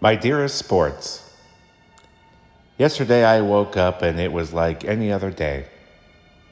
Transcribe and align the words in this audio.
My 0.00 0.16
dearest 0.16 0.56
sports, 0.56 1.30
yesterday 2.76 3.24
I 3.24 3.40
woke 3.40 3.76
up 3.76 4.02
and 4.02 4.18
it 4.18 4.32
was 4.32 4.52
like 4.52 4.84
any 4.84 5.10
other 5.10 5.30
day. 5.30 5.66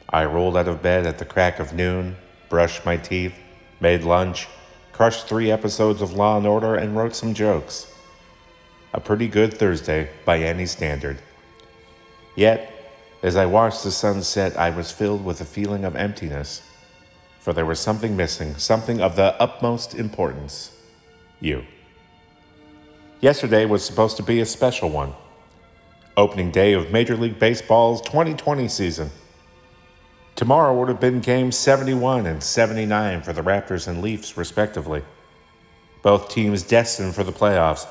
I 0.08 0.24
rolled 0.24 0.56
out 0.56 0.68
of 0.68 0.80
bed 0.80 1.06
at 1.06 1.18
the 1.18 1.24
crack 1.24 1.58
of 1.58 1.74
noon, 1.74 2.16
brushed 2.48 2.86
my 2.86 2.96
teeth, 2.96 3.34
made 3.80 4.04
lunch, 4.04 4.46
crushed 4.92 5.26
three 5.26 5.50
episodes 5.50 6.00
of 6.00 6.12
Law 6.12 6.36
and 6.36 6.46
Order, 6.46 6.76
and 6.76 6.96
wrote 6.96 7.16
some 7.16 7.34
jokes. 7.34 7.92
A 8.94 9.00
pretty 9.00 9.26
good 9.26 9.54
Thursday 9.54 10.10
by 10.24 10.38
any 10.38 10.66
standard. 10.66 11.18
Yet, 12.36 12.72
as 13.22 13.36
I 13.36 13.46
watched 13.46 13.82
the 13.82 13.90
sun 13.90 14.22
set, 14.22 14.56
I 14.56 14.70
was 14.70 14.92
filled 14.92 15.24
with 15.24 15.40
a 15.40 15.44
feeling 15.44 15.84
of 15.84 15.96
emptiness, 15.96 16.62
for 17.40 17.52
there 17.52 17.66
was 17.66 17.80
something 17.80 18.16
missing, 18.16 18.54
something 18.56 19.00
of 19.00 19.16
the 19.16 19.34
utmost 19.42 19.94
importance 19.94 20.76
you. 21.40 21.64
Yesterday 23.22 23.66
was 23.66 23.84
supposed 23.84 24.16
to 24.16 24.24
be 24.24 24.40
a 24.40 24.44
special 24.44 24.90
one. 24.90 25.14
Opening 26.16 26.50
day 26.50 26.72
of 26.72 26.90
Major 26.90 27.16
League 27.16 27.38
Baseball's 27.38 28.02
2020 28.02 28.66
season. 28.66 29.10
Tomorrow 30.34 30.76
would 30.76 30.88
have 30.88 30.98
been 30.98 31.20
games 31.20 31.56
71 31.56 32.26
and 32.26 32.42
79 32.42 33.22
for 33.22 33.32
the 33.32 33.40
Raptors 33.40 33.86
and 33.86 34.02
Leafs, 34.02 34.36
respectively. 34.36 35.04
Both 36.02 36.30
teams 36.30 36.64
destined 36.64 37.14
for 37.14 37.22
the 37.22 37.30
playoffs. 37.30 37.86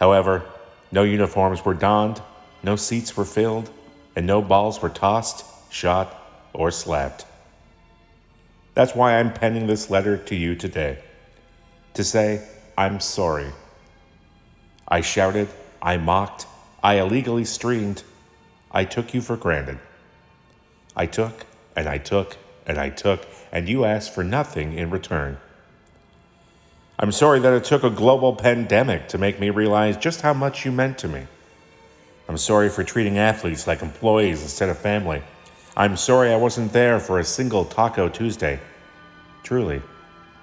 However, 0.00 0.42
no 0.90 1.04
uniforms 1.04 1.64
were 1.64 1.74
donned, 1.74 2.20
no 2.64 2.74
seats 2.74 3.16
were 3.16 3.24
filled, 3.24 3.70
and 4.16 4.26
no 4.26 4.42
balls 4.42 4.82
were 4.82 4.88
tossed, 4.88 5.44
shot, 5.72 6.20
or 6.52 6.72
slapped. 6.72 7.26
That's 8.74 8.96
why 8.96 9.20
I'm 9.20 9.32
penning 9.32 9.68
this 9.68 9.88
letter 9.88 10.16
to 10.16 10.34
you 10.34 10.56
today. 10.56 10.98
To 11.92 12.02
say, 12.02 12.44
I'm 12.76 12.98
sorry. 12.98 13.52
I 14.94 15.00
shouted, 15.00 15.48
I 15.82 15.96
mocked, 15.96 16.46
I 16.80 17.00
illegally 17.00 17.44
streamed, 17.44 18.04
I 18.70 18.84
took 18.84 19.12
you 19.12 19.20
for 19.22 19.36
granted. 19.36 19.80
I 20.94 21.06
took, 21.06 21.46
and 21.74 21.88
I 21.88 21.98
took, 21.98 22.36
and 22.64 22.78
I 22.78 22.90
took, 22.90 23.26
and 23.50 23.68
you 23.68 23.84
asked 23.84 24.14
for 24.14 24.22
nothing 24.22 24.72
in 24.74 24.90
return. 24.90 25.38
I'm 26.96 27.10
sorry 27.10 27.40
that 27.40 27.52
it 27.52 27.64
took 27.64 27.82
a 27.82 27.90
global 27.90 28.36
pandemic 28.36 29.08
to 29.08 29.18
make 29.18 29.40
me 29.40 29.50
realize 29.50 29.96
just 29.96 30.20
how 30.20 30.32
much 30.32 30.64
you 30.64 30.70
meant 30.70 30.96
to 30.98 31.08
me. 31.08 31.26
I'm 32.28 32.38
sorry 32.38 32.68
for 32.68 32.84
treating 32.84 33.18
athletes 33.18 33.66
like 33.66 33.82
employees 33.82 34.42
instead 34.42 34.68
of 34.68 34.78
family. 34.78 35.24
I'm 35.76 35.96
sorry 35.96 36.32
I 36.32 36.36
wasn't 36.36 36.72
there 36.72 37.00
for 37.00 37.18
a 37.18 37.24
single 37.24 37.64
Taco 37.64 38.08
Tuesday. 38.08 38.60
Truly, 39.42 39.82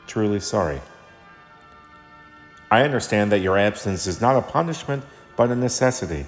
truly 0.08 0.42
sorry. 0.42 0.82
I 2.72 2.84
understand 2.84 3.34
that 3.34 3.40
your 3.40 3.58
absence 3.58 4.08
is 4.08 4.22
not 4.22 4.38
a 4.38 4.42
punishment, 4.42 5.04
but 5.36 5.52
a 5.52 5.56
necessity. 5.56 6.26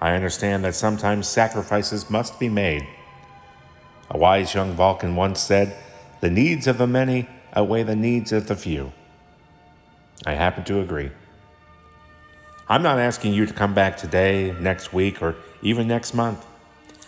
I 0.00 0.14
understand 0.14 0.64
that 0.64 0.76
sometimes 0.76 1.26
sacrifices 1.26 2.08
must 2.08 2.38
be 2.38 2.48
made. 2.48 2.86
A 4.08 4.16
wise 4.16 4.54
young 4.54 4.74
Vulcan 4.74 5.16
once 5.16 5.40
said, 5.40 5.76
The 6.20 6.30
needs 6.30 6.68
of 6.68 6.78
the 6.78 6.86
many 6.86 7.28
outweigh 7.54 7.82
the 7.82 7.96
needs 7.96 8.30
of 8.30 8.46
the 8.46 8.54
few. 8.54 8.92
I 10.24 10.34
happen 10.34 10.62
to 10.64 10.80
agree. 10.80 11.10
I'm 12.68 12.82
not 12.82 13.00
asking 13.00 13.34
you 13.34 13.44
to 13.44 13.52
come 13.52 13.74
back 13.74 13.96
today, 13.96 14.54
next 14.60 14.92
week, 14.92 15.20
or 15.20 15.34
even 15.60 15.88
next 15.88 16.14
month. 16.14 16.46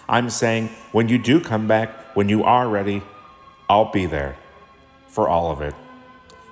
I'm 0.08 0.28
saying 0.28 0.70
when 0.90 1.08
you 1.08 1.18
do 1.18 1.40
come 1.40 1.68
back, 1.68 2.16
when 2.16 2.28
you 2.28 2.42
are 2.42 2.68
ready, 2.68 3.02
I'll 3.68 3.92
be 3.92 4.06
there 4.06 4.36
for 5.08 5.28
all 5.28 5.52
of 5.52 5.60
it. 5.62 5.74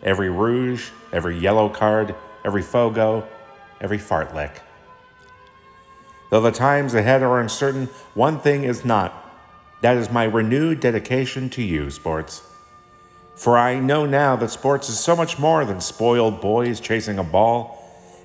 Every 0.03 0.31
rouge, 0.31 0.91
every 1.13 1.39
yellow 1.39 1.69
card, 1.69 2.15
every 2.45 2.63
fogo, 2.63 3.27
every 3.81 3.99
fartlek. 3.99 4.59
Though 6.31 6.41
the 6.41 6.51
times 6.51 6.95
ahead 6.95 7.23
are 7.23 7.41
uncertain, 7.41 7.87
one 8.15 8.41
thing 8.41 8.65
is 8.65 8.85
not. 8.85 9.19
That 9.83 9.97
is 9.97 10.11
my 10.11 10.25
renewed 10.25 10.81
dedication 10.81 11.51
to 11.51 11.63
you, 11.63 11.91
sports. 11.91 12.43
For 13.35 13.59
I 13.59 13.81
know 13.81 14.07
now 14.07 14.37
that 14.37 14.51
sports 14.51 14.89
is 14.89 14.99
so 14.99 15.17
much 15.17 15.39
more 15.39 15.65
than 15.65 15.81
spoiled 15.81 16.41
boys 16.41 16.81
chasing 16.81 17.19
a 17.19 17.25
ball. 17.25 17.79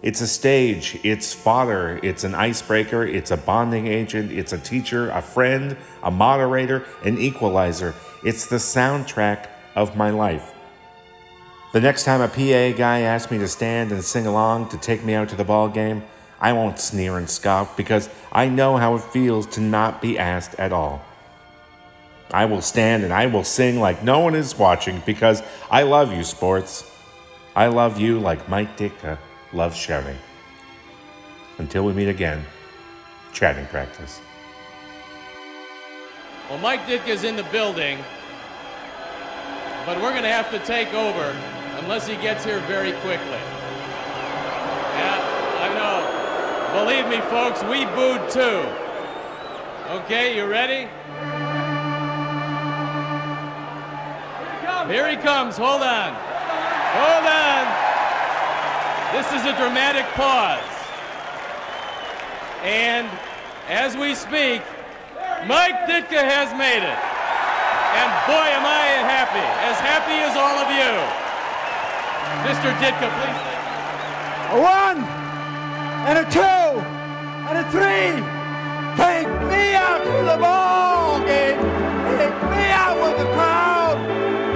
It's 0.03 0.21
a 0.21 0.27
stage, 0.27 0.99
it's 1.03 1.33
fodder, 1.33 1.99
it's 2.03 2.23
an 2.23 2.35
icebreaker, 2.35 3.03
it's 3.03 3.31
a 3.31 3.37
bonding 3.37 3.87
agent, 3.87 4.31
it's 4.31 4.53
a 4.53 4.59
teacher, 4.59 5.09
a 5.09 5.21
friend, 5.21 5.75
a 6.03 6.11
moderator, 6.11 6.85
an 7.03 7.17
equalizer. 7.17 7.95
It's 8.23 8.45
the 8.45 8.57
soundtrack 8.57 9.47
of 9.75 9.97
my 9.97 10.11
life. 10.11 10.53
The 11.77 11.81
next 11.81 12.05
time 12.05 12.21
a 12.21 12.27
PA 12.27 12.75
guy 12.75 13.01
asks 13.01 13.31
me 13.31 13.37
to 13.37 13.47
stand 13.47 13.91
and 13.91 14.03
sing 14.03 14.25
along 14.25 14.69
to 14.69 14.79
take 14.79 15.03
me 15.03 15.13
out 15.13 15.29
to 15.29 15.35
the 15.35 15.43
ball 15.43 15.69
game, 15.69 16.01
I 16.41 16.51
won't 16.53 16.79
sneer 16.79 17.19
and 17.19 17.29
scoff 17.29 17.77
because 17.77 18.09
I 18.31 18.49
know 18.49 18.77
how 18.77 18.95
it 18.95 19.03
feels 19.03 19.45
to 19.49 19.61
not 19.61 20.01
be 20.01 20.17
asked 20.17 20.55
at 20.55 20.73
all. 20.73 21.05
I 22.31 22.45
will 22.45 22.63
stand 22.63 23.03
and 23.03 23.13
I 23.13 23.27
will 23.27 23.43
sing 23.43 23.79
like 23.79 24.03
no 24.03 24.17
one 24.17 24.33
is 24.33 24.57
watching 24.57 25.03
because 25.05 25.43
I 25.69 25.83
love 25.83 26.11
you, 26.11 26.23
sports. 26.23 26.83
I 27.55 27.67
love 27.67 27.99
you 27.99 28.19
like 28.19 28.49
Mike 28.49 28.75
Ditka 28.75 29.19
loves 29.53 29.77
shouting. 29.77 30.17
Until 31.59 31.85
we 31.85 31.93
meet 31.93 32.09
again, 32.09 32.43
chatting 33.33 33.67
practice. 33.67 34.19
Well, 36.49 36.57
Mike 36.57 36.87
Ditka 36.87 37.09
is 37.09 37.23
in 37.23 37.35
the 37.35 37.43
building, 37.43 37.99
but 39.85 40.01
we're 40.01 40.09
going 40.09 40.23
to 40.23 40.29
have 40.29 40.49
to 40.49 40.57
take 40.65 40.91
over 40.95 41.39
unless 41.77 42.07
he 42.07 42.15
gets 42.17 42.43
here 42.43 42.59
very 42.61 42.91
quickly. 43.03 43.41
Yeah, 44.97 45.19
I 45.61 45.67
know. 45.73 46.83
Believe 46.83 47.07
me, 47.07 47.19
folks, 47.29 47.63
we 47.63 47.85
booed 47.95 48.29
too. 48.29 48.65
Okay, 50.01 50.35
you 50.35 50.45
ready? 50.45 50.89
Here 54.87 55.09
he 55.09 55.17
comes. 55.17 55.57
Hold 55.57 55.83
on. 55.83 56.15
Hold 56.95 57.27
on. 57.27 57.65
This 59.11 59.27
is 59.33 59.43
a 59.43 59.51
dramatic 59.59 60.05
pause. 60.15 60.63
And 62.63 63.09
as 63.67 63.97
we 63.97 64.15
speak, 64.15 64.61
Mike 65.45 65.75
Ditka 65.91 66.23
has 66.23 66.55
made 66.55 66.87
it. 66.87 66.99
And 67.99 68.09
boy, 68.31 68.47
am 68.55 68.63
I 68.63 69.03
happy. 69.03 69.43
As 69.67 69.77
happy 69.83 70.23
as 70.23 70.37
all 70.37 70.55
of 70.55 70.71
you. 70.71 71.26
Mr. 72.47 72.71
Ditka, 72.79 73.09
please. 73.11 73.41
A 74.51 74.57
one, 74.57 75.03
and 76.07 76.17
a 76.19 76.25
two, 76.31 76.79
and 77.49 77.57
a 77.59 77.65
three. 77.75 78.15
Take 78.95 79.27
me 79.51 79.75
out 79.75 79.99
to 80.07 80.17
the 80.31 80.37
ball 80.39 81.19
game. 81.27 81.59
Take 82.15 82.39
me 82.55 82.63
out 82.71 82.95
with 83.03 83.17
the 83.19 83.27
crowd. 83.35 83.97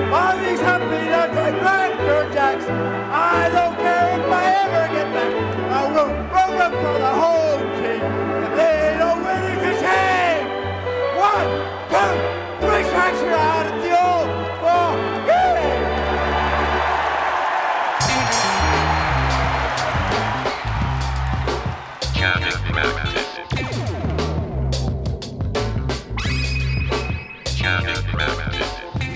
All 0.07 0.37
these 0.39 0.61
happy 0.61 1.03
nuts 1.11 1.35
like 1.35 1.59
Grant 1.59 2.33
Jackson. 2.33 2.71
I 2.71 3.49
don't 3.51 3.75
care 3.75 4.07
if 4.17 4.31
I 4.39 4.43
ever 4.63 4.83
get 4.95 5.07
back. 5.11 5.31
I 5.75 5.91
will 5.91 6.11
up 6.63 6.71
for 6.71 6.97
the 7.07 7.13
whole 7.21 7.59
team. 7.75 8.01
If 8.45 8.51
they 8.55 8.95
don't 8.99 9.19
win, 9.19 9.43
it's 9.67 9.83
a. 9.83 10.47
One, 11.19 11.49
two, 11.91 12.11
three 12.63 12.83
strikes 12.87 13.19
you're 13.19 13.33
out 13.33 13.80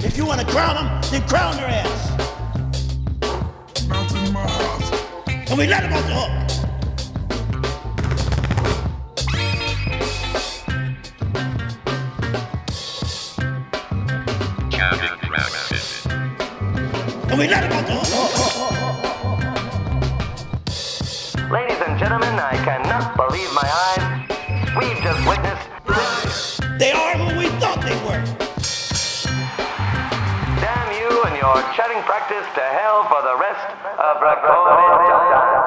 If 0.04 0.18
you 0.18 0.26
want 0.26 0.42
to 0.42 0.48
crown 0.48 0.76
them, 0.76 1.02
then 1.12 1.22
crown 1.28 1.56
their 1.56 1.68
ass. 1.68 2.18
Mountain 3.88 4.34
Mars. 4.34 4.92
And 5.28 5.56
we 5.56 5.68
let 5.68 5.84
them 5.84 5.94
off 5.94 6.08
the 6.08 6.14
hook. 6.16 6.32
And 17.30 17.40
we 17.40 17.48
let 17.48 17.62
them 17.62 17.72
off 17.72 17.86
the 17.86 17.94
hook. 17.94 18.85
Gentlemen, 22.06 22.38
I 22.38 22.54
cannot 22.64 23.18
believe 23.18 23.52
my 23.52 23.66
eyes. 23.66 24.06
We've 24.78 25.02
just 25.02 25.18
witnessed. 25.26 25.66
They 26.78 26.92
are 26.92 27.18
who 27.18 27.40
we 27.40 27.48
thought 27.58 27.82
they 27.82 27.98
were. 28.06 28.22
Damn 30.62 30.90
you 31.02 31.10
and 31.24 31.36
your 31.36 31.58
chatting 31.74 32.04
practice 32.04 32.46
to 32.54 32.62
hell 32.62 33.10
for 33.10 33.24
the 33.24 33.36
rest 33.42 33.66
of 33.98 34.22
recorded 34.22 35.02
time. 35.10 35.64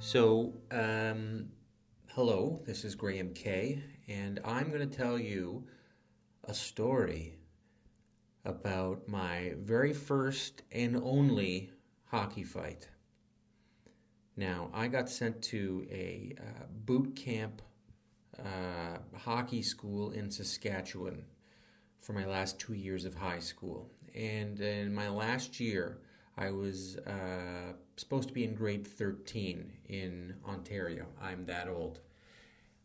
So, 0.00 0.54
um, 0.72 1.50
hello, 2.14 2.60
this 2.66 2.82
This 2.82 2.84
is 2.84 2.94
Graham 2.96 3.32
Kay, 3.32 3.80
and 4.08 4.40
I'm 4.44 4.70
going 4.70 4.88
to 4.88 4.96
tell 4.96 5.18
you 5.18 5.64
a 6.48 6.54
story 6.54 7.34
about 8.44 9.08
my 9.08 9.54
very 9.58 9.92
first 9.92 10.62
and 10.72 10.96
only 10.96 11.70
hockey 12.06 12.44
fight. 12.44 12.88
Now, 14.36 14.68
I 14.74 14.88
got 14.88 15.08
sent 15.08 15.42
to 15.42 15.86
a 15.90 16.34
uh, 16.38 16.64
boot 16.84 17.14
camp 17.14 17.62
uh, 18.38 18.98
hockey 19.16 19.62
school 19.62 20.10
in 20.10 20.30
Saskatchewan 20.30 21.24
for 22.00 22.12
my 22.12 22.26
last 22.26 22.58
two 22.58 22.74
years 22.74 23.04
of 23.04 23.14
high 23.14 23.38
school. 23.38 23.90
And 24.14 24.60
in 24.60 24.94
my 24.94 25.08
last 25.08 25.60
year, 25.60 25.98
I 26.36 26.50
was 26.50 26.96
uh, 26.98 27.74
supposed 27.96 28.28
to 28.28 28.34
be 28.34 28.44
in 28.44 28.54
grade 28.54 28.86
13 28.86 29.72
in 29.88 30.34
Ontario. 30.46 31.06
I'm 31.22 31.46
that 31.46 31.68
old. 31.68 32.00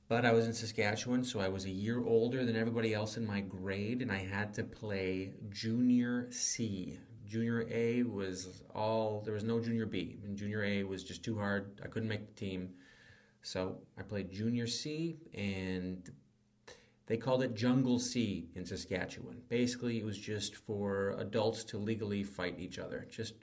But 0.10 0.26
I 0.26 0.32
was 0.32 0.48
in 0.48 0.54
Saskatchewan, 0.56 1.24
so 1.24 1.40
I 1.40 1.50
was 1.50 1.66
a 1.66 1.70
year 1.70 2.04
older 2.04 2.44
than 2.44 2.56
everybody 2.56 2.96
else 2.96 3.16
in 3.16 3.28
my 3.28 3.42
grade, 3.42 4.02
and 4.02 4.12
I 4.12 4.18
had 4.18 4.56
to 4.56 4.64
play 4.64 5.34
Junior 5.52 6.28
C. 6.32 6.98
Junior 7.28 7.68
A 7.70 8.02
was 8.02 8.64
all, 8.74 9.22
there 9.24 9.36
was 9.36 9.44
no 9.44 9.60
Junior 9.60 9.86
B. 9.86 10.18
And 10.24 10.36
Junior 10.36 10.64
A 10.64 10.82
was 10.82 11.04
just 11.04 11.24
too 11.24 11.38
hard. 11.38 11.80
I 11.86 11.88
couldn't 11.90 12.10
make 12.10 12.26
the 12.26 12.34
team. 12.34 12.72
So 13.44 13.82
I 14.00 14.02
played 14.02 14.32
Junior 14.32 14.66
C, 14.66 15.20
and 15.36 16.10
they 17.06 17.16
called 17.16 17.44
it 17.44 17.54
Jungle 17.54 18.00
C 18.00 18.50
in 18.56 18.66
Saskatchewan. 18.66 19.44
Basically, 19.48 20.00
it 20.00 20.06
was 20.06 20.18
just 20.18 20.56
for 20.56 21.16
adults 21.20 21.64
to 21.66 21.78
legally 21.78 22.24
fight 22.24 22.56
each 22.58 22.80
other. 22.80 23.06
Just 23.12 23.36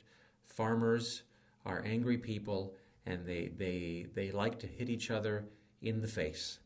farmers 0.43 1.23
are 1.65 1.85
angry 1.87 2.19
people, 2.19 2.75
and 3.07 3.25
they, 3.25 3.53
they, 3.57 4.07
they 4.17 4.33
like 4.33 4.59
to 4.59 4.67
hit 4.67 4.91
each 4.91 5.13
other 5.13 5.45
in 5.83 6.01
the 6.01 6.09
face. 6.09 6.59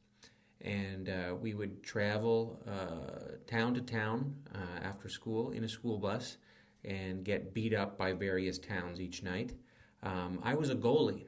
And 0.63 1.09
uh, 1.09 1.35
we 1.41 1.55
would 1.55 1.83
travel 1.83 2.61
uh, 2.69 3.37
town 3.47 3.75
to 3.75 3.81
town 3.81 4.35
uh, 4.55 4.85
after 4.85 5.09
school 5.09 5.51
in 5.53 5.65
a 5.65 5.69
school 5.69 5.99
bus 5.99 6.37
and 6.85 7.25
get 7.25 7.55
beat 7.55 7.75
up 7.75 7.97
by 7.97 8.13
various 8.13 8.59
towns 8.59 9.01
each 9.01 9.23
night. 9.23 9.55
Um, 10.03 10.41
I 10.43 10.55
was 10.55 10.71
a 10.71 10.75
goalie, 10.75 11.27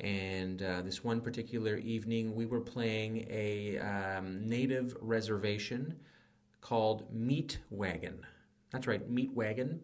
and 0.00 0.62
uh, 0.62 0.82
this 0.82 1.02
one 1.02 1.20
particular 1.20 1.76
evening 1.76 2.34
we 2.34 2.46
were 2.46 2.60
playing 2.60 3.26
a 3.30 3.78
um, 3.78 4.48
native 4.48 4.96
reservation 5.00 5.96
called 6.60 7.12
Meat 7.12 7.58
Wagon. 7.70 8.24
That's 8.72 8.86
right, 8.86 9.08
Meat 9.08 9.32
Wagon. 9.34 9.80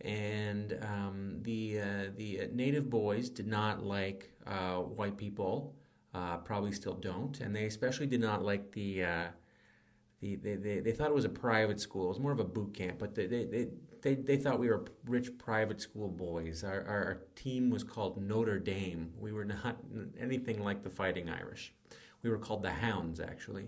And 0.00 0.78
um, 0.82 1.38
the 1.42 1.80
uh, 1.80 2.10
the 2.16 2.48
native 2.52 2.90
boys 2.90 3.30
did 3.30 3.46
not 3.46 3.84
like 3.84 4.32
uh, 4.46 4.76
white 4.78 5.16
people 5.16 5.74
uh, 6.14 6.36
probably 6.38 6.72
still 6.72 6.94
don't, 6.94 7.40
and 7.40 7.54
they 7.54 7.64
especially 7.64 8.06
did 8.06 8.20
not 8.20 8.44
like 8.44 8.72
the, 8.72 9.04
uh, 9.04 9.24
the 10.20 10.36
they, 10.36 10.54
they, 10.54 10.80
they 10.80 10.92
thought 10.92 11.08
it 11.08 11.14
was 11.14 11.24
a 11.24 11.30
private 11.30 11.80
school. 11.80 12.06
It 12.06 12.08
was 12.08 12.20
more 12.20 12.32
of 12.32 12.40
a 12.40 12.44
boot 12.44 12.72
camp, 12.72 12.98
but 12.98 13.14
they 13.14 13.26
they, 13.26 13.44
they, 13.44 13.68
they, 14.02 14.14
they 14.14 14.36
thought 14.36 14.60
we 14.60 14.68
were 14.68 14.84
rich 15.06 15.36
private 15.38 15.80
school 15.80 16.08
boys. 16.08 16.62
Our, 16.62 16.84
our, 16.86 17.04
our 17.04 17.20
team 17.34 17.70
was 17.70 17.82
called 17.82 18.22
Notre 18.22 18.58
Dame. 18.58 19.12
We 19.18 19.32
were 19.32 19.46
not 19.46 19.78
anything 20.20 20.62
like 20.62 20.82
the 20.82 20.90
Fighting 20.90 21.28
Irish. 21.30 21.72
We 22.22 22.30
were 22.30 22.38
called 22.38 22.62
the 22.62 22.70
Hounds, 22.70 23.18
actually. 23.18 23.66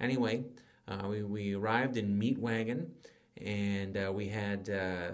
Anyway, 0.00 0.44
uh, 0.88 1.08
we, 1.08 1.22
we 1.22 1.54
arrived 1.54 1.96
in 1.96 2.18
Meat 2.18 2.38
Wagon, 2.38 2.92
and 3.40 3.96
uh, 3.96 4.12
we 4.14 4.28
had 4.28 4.70
uh, 4.70 5.10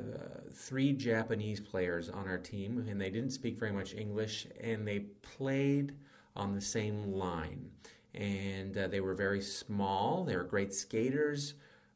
three 0.52 0.92
Japanese 0.92 1.60
players 1.60 2.08
on 2.08 2.28
our 2.28 2.38
team, 2.38 2.86
and 2.88 3.00
they 3.00 3.10
didn't 3.10 3.30
speak 3.30 3.58
very 3.58 3.72
much 3.72 3.94
English, 3.94 4.46
and 4.60 4.86
they 4.86 5.00
played 5.22 5.94
on 6.38 6.55
the 6.55 6.61
same 6.61 7.12
line. 7.12 7.70
And 8.14 8.76
uh, 8.76 8.88
they 8.88 9.00
were 9.00 9.14
very 9.14 9.40
small. 9.40 10.25
They 10.25 10.37
were 10.37 10.44
great 10.44 10.73
skaters, 10.73 11.55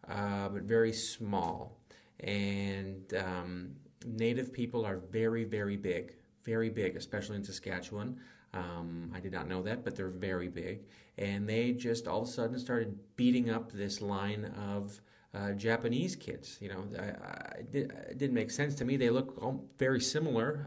uh, 0.09 0.49
but 0.49 0.62
very 0.62 0.93
small. 0.93 1.81
And 2.21 3.12
um, 3.15 3.77
native 4.06 4.53
people 4.53 4.85
are 4.85 4.99
very, 4.99 5.44
very 5.44 5.77
big, 5.77 6.15
very 6.44 6.71
big, 6.71 6.97
especially 6.97 7.37
in 7.37 7.44
Saskatchewan. 7.44 8.21
Um, 8.55 9.11
I 9.15 9.21
did 9.21 9.33
not 9.33 9.49
know 9.49 9.62
that, 9.62 9.85
but 9.85 9.97
they're 9.97 10.09
very 10.09 10.49
big. 10.49 10.83
And 11.19 11.49
they 11.49 11.73
just 11.73 12.06
all 12.06 12.23
of 12.23 12.29
a 12.29 12.31
sudden 12.31 12.59
started 12.59 12.99
beating 13.17 13.50
up 13.50 13.73
this 13.73 14.00
line 14.00 14.44
of 14.59 15.00
uh, 15.35 15.53
Japanese 15.53 16.15
kids. 16.17 16.59
You 16.61 16.69
know, 16.69 16.85
I, 16.99 17.03
I, 17.03 17.62
it 17.73 18.19
didn't 18.19 18.35
make 18.35 18.50
sense 18.50 18.75
to 18.77 18.85
me. 18.85 18.97
They 18.97 19.11
look 19.11 19.43
very 19.79 20.00
similar. 20.00 20.67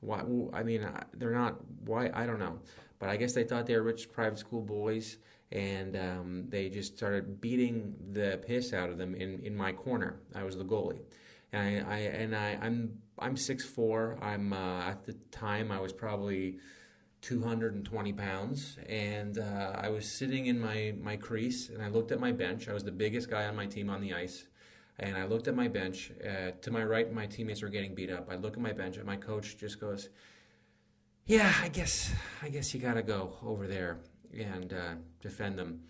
Why? 0.00 0.22
I 0.52 0.62
mean, 0.62 0.88
they're 1.14 1.32
not. 1.32 1.56
Why? 1.84 2.10
I 2.12 2.26
don't 2.26 2.38
know. 2.38 2.58
But 2.98 3.08
I 3.08 3.16
guess 3.16 3.32
they 3.32 3.44
thought 3.44 3.66
they 3.66 3.76
were 3.76 3.82
rich 3.82 4.10
private 4.12 4.38
school 4.38 4.62
boys, 4.62 5.18
and 5.52 5.96
um, 5.96 6.44
they 6.48 6.68
just 6.68 6.96
started 6.96 7.40
beating 7.40 7.94
the 8.12 8.40
piss 8.46 8.72
out 8.72 8.90
of 8.90 8.98
them 8.98 9.14
in, 9.14 9.40
in 9.40 9.54
my 9.56 9.72
corner. 9.72 10.20
I 10.34 10.44
was 10.44 10.56
the 10.56 10.64
goalie, 10.64 11.02
and 11.52 11.86
I, 11.86 11.94
I 11.94 11.98
and 11.98 12.36
I 12.36 12.58
I'm 12.60 12.98
I'm 13.18 13.36
six 13.36 13.64
four. 13.64 14.18
I'm 14.22 14.52
uh, 14.52 14.80
at 14.82 15.04
the 15.04 15.14
time 15.30 15.70
I 15.70 15.80
was 15.80 15.92
probably. 15.92 16.58
220 17.22 18.12
pounds, 18.12 18.78
and 18.88 19.38
uh, 19.38 19.72
I 19.74 19.88
was 19.88 20.08
sitting 20.08 20.46
in 20.46 20.60
my, 20.60 20.94
my 21.00 21.16
crease, 21.16 21.70
and 21.70 21.82
I 21.82 21.88
looked 21.88 22.12
at 22.12 22.20
my 22.20 22.30
bench. 22.30 22.68
I 22.68 22.72
was 22.72 22.84
the 22.84 22.92
biggest 22.92 23.28
guy 23.28 23.46
on 23.46 23.56
my 23.56 23.66
team 23.66 23.90
on 23.90 24.00
the 24.00 24.14
ice, 24.14 24.46
and 24.98 25.16
I 25.16 25.24
looked 25.26 25.48
at 25.48 25.54
my 25.54 25.68
bench. 25.68 26.10
Uh, 26.24 26.52
to 26.62 26.70
my 26.70 26.84
right, 26.84 27.12
my 27.12 27.26
teammates 27.26 27.62
were 27.62 27.68
getting 27.68 27.94
beat 27.94 28.10
up. 28.10 28.28
I 28.30 28.36
look 28.36 28.54
at 28.54 28.60
my 28.60 28.72
bench, 28.72 28.96
and 28.96 29.06
my 29.06 29.16
coach 29.16 29.56
just 29.58 29.80
goes, 29.80 30.08
"Yeah, 31.26 31.52
I 31.62 31.68
guess 31.68 32.12
I 32.42 32.48
guess 32.48 32.72
you 32.74 32.80
got 32.80 32.94
to 32.94 33.02
go 33.02 33.34
over 33.42 33.66
there 33.66 33.98
and 34.36 34.72
uh, 34.72 34.94
defend 35.20 35.58
them." 35.58 35.80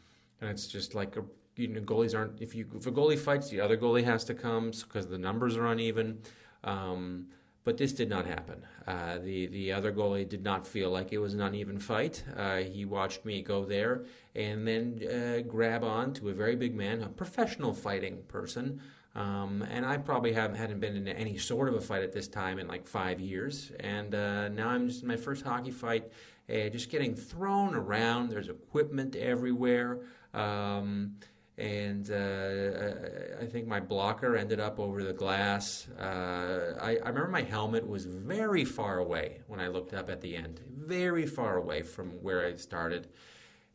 And 0.40 0.50
it's 0.50 0.66
just 0.66 0.94
like 0.94 1.16
a, 1.16 1.24
you 1.56 1.68
know, 1.68 1.80
goalies 1.80 2.16
aren't. 2.16 2.40
If 2.40 2.54
you 2.54 2.66
if 2.74 2.86
a 2.86 2.92
goalie 2.92 3.18
fights, 3.18 3.48
the 3.48 3.60
other 3.60 3.76
goalie 3.76 4.04
has 4.04 4.24
to 4.24 4.34
come 4.34 4.70
because 4.70 5.06
the 5.06 5.18
numbers 5.18 5.56
are 5.56 5.66
uneven. 5.66 6.20
Um, 6.64 7.28
but 7.66 7.76
this 7.78 7.92
did 7.92 8.08
not 8.08 8.26
happen. 8.26 8.64
Uh, 8.86 9.18
the 9.18 9.46
the 9.48 9.72
other 9.72 9.92
goalie 9.92 10.26
did 10.26 10.44
not 10.44 10.64
feel 10.64 10.88
like 10.88 11.12
it 11.12 11.18
was 11.18 11.34
an 11.34 11.40
uneven 11.40 11.80
fight. 11.80 12.22
Uh, 12.36 12.58
he 12.58 12.84
watched 12.84 13.24
me 13.24 13.42
go 13.42 13.64
there 13.64 14.04
and 14.36 14.66
then 14.68 15.02
uh, 15.02 15.42
grab 15.48 15.82
on 15.82 16.14
to 16.14 16.28
a 16.28 16.32
very 16.32 16.54
big 16.54 16.76
man, 16.76 17.02
a 17.02 17.08
professional 17.08 17.74
fighting 17.74 18.22
person. 18.28 18.80
Um, 19.16 19.66
and 19.68 19.84
I 19.84 19.96
probably 19.96 20.32
haven't 20.32 20.56
hadn't 20.56 20.78
been 20.78 20.94
in 20.94 21.08
any 21.08 21.38
sort 21.38 21.68
of 21.68 21.74
a 21.74 21.80
fight 21.80 22.04
at 22.04 22.12
this 22.12 22.28
time 22.28 22.60
in 22.60 22.68
like 22.68 22.86
five 22.86 23.18
years. 23.18 23.72
And 23.80 24.14
uh, 24.14 24.48
now 24.48 24.68
I'm 24.68 24.86
just 24.86 25.02
in 25.02 25.08
my 25.08 25.16
first 25.16 25.44
hockey 25.44 25.72
fight, 25.72 26.12
uh, 26.48 26.68
just 26.68 26.88
getting 26.88 27.16
thrown 27.16 27.74
around. 27.74 28.30
There's 28.30 28.48
equipment 28.48 29.16
everywhere. 29.16 30.02
Um, 30.32 31.16
and 31.58 32.10
uh, 32.10 33.40
I 33.40 33.46
think 33.46 33.66
my 33.66 33.80
blocker 33.80 34.36
ended 34.36 34.60
up 34.60 34.78
over 34.78 35.02
the 35.02 35.14
glass. 35.14 35.88
Uh, 35.98 36.74
I, 36.80 36.98
I, 37.02 37.08
remember 37.08 37.28
my 37.28 37.42
helmet 37.42 37.86
was 37.88 38.04
very 38.04 38.64
far 38.64 38.98
away 38.98 39.40
when 39.46 39.58
I 39.58 39.68
looked 39.68 39.94
up 39.94 40.10
at 40.10 40.20
the 40.20 40.36
end, 40.36 40.60
very 40.68 41.26
far 41.26 41.56
away 41.56 41.80
from 41.80 42.10
where 42.22 42.46
I 42.46 42.56
started, 42.56 43.08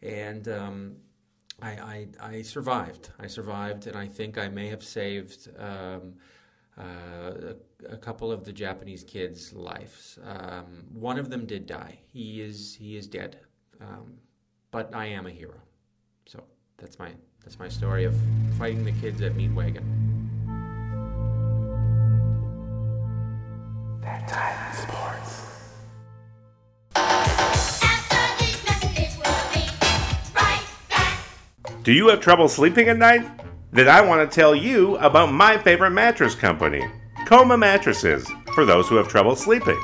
and 0.03 0.47
um, 0.47 0.97
I, 1.59 1.69
I, 1.69 2.07
I, 2.21 2.41
survived. 2.43 3.09
I 3.19 3.25
survived, 3.25 3.87
and 3.87 3.97
I 3.97 4.07
think 4.07 4.37
I 4.37 4.47
may 4.47 4.67
have 4.67 4.83
saved. 4.83 5.49
Um, 5.57 6.15
uh, 6.77 7.53
a, 7.89 7.93
a, 7.93 7.97
couple 7.97 8.31
of 8.31 8.45
the 8.45 8.53
Japanese 8.53 9.03
kids' 9.03 9.51
lives. 9.51 10.17
Um, 10.25 10.85
one 10.93 11.19
of 11.19 11.29
them 11.29 11.45
did 11.45 11.65
die. 11.65 11.99
He 12.07 12.41
is 12.41 12.75
he 12.79 12.95
is 12.95 13.07
dead, 13.07 13.39
um, 13.81 14.13
but 14.71 14.95
I 14.95 15.07
am 15.07 15.27
a 15.27 15.31
hero. 15.31 15.61
So 16.25 16.41
that's 16.77 16.97
my 16.97 17.11
that's 17.43 17.59
my 17.59 17.69
story 17.69 18.05
of 18.05 18.15
fighting 18.57 18.85
the 18.85 18.91
kids 18.93 19.21
at 19.21 19.35
Meat 19.35 19.51
Wagon. 19.51 19.83
That 24.01 24.27
time 24.27 24.69
in 24.69 24.77
sports. 24.77 25.47
Do 31.83 31.93
you 31.93 32.09
have 32.09 32.19
trouble 32.19 32.47
sleeping 32.47 32.89
at 32.89 32.97
night? 32.97 33.27
Then 33.71 33.87
I 33.87 34.01
want 34.01 34.29
to 34.29 34.35
tell 34.35 34.53
you 34.53 34.97
about 34.97 35.31
my 35.31 35.57
favorite 35.57 35.91
mattress 35.91 36.35
company, 36.35 36.83
Coma 37.25 37.57
Mattresses, 37.57 38.29
for 38.53 38.65
those 38.65 38.87
who 38.87 38.97
have 38.97 39.07
trouble 39.07 39.35
sleeping. 39.35 39.81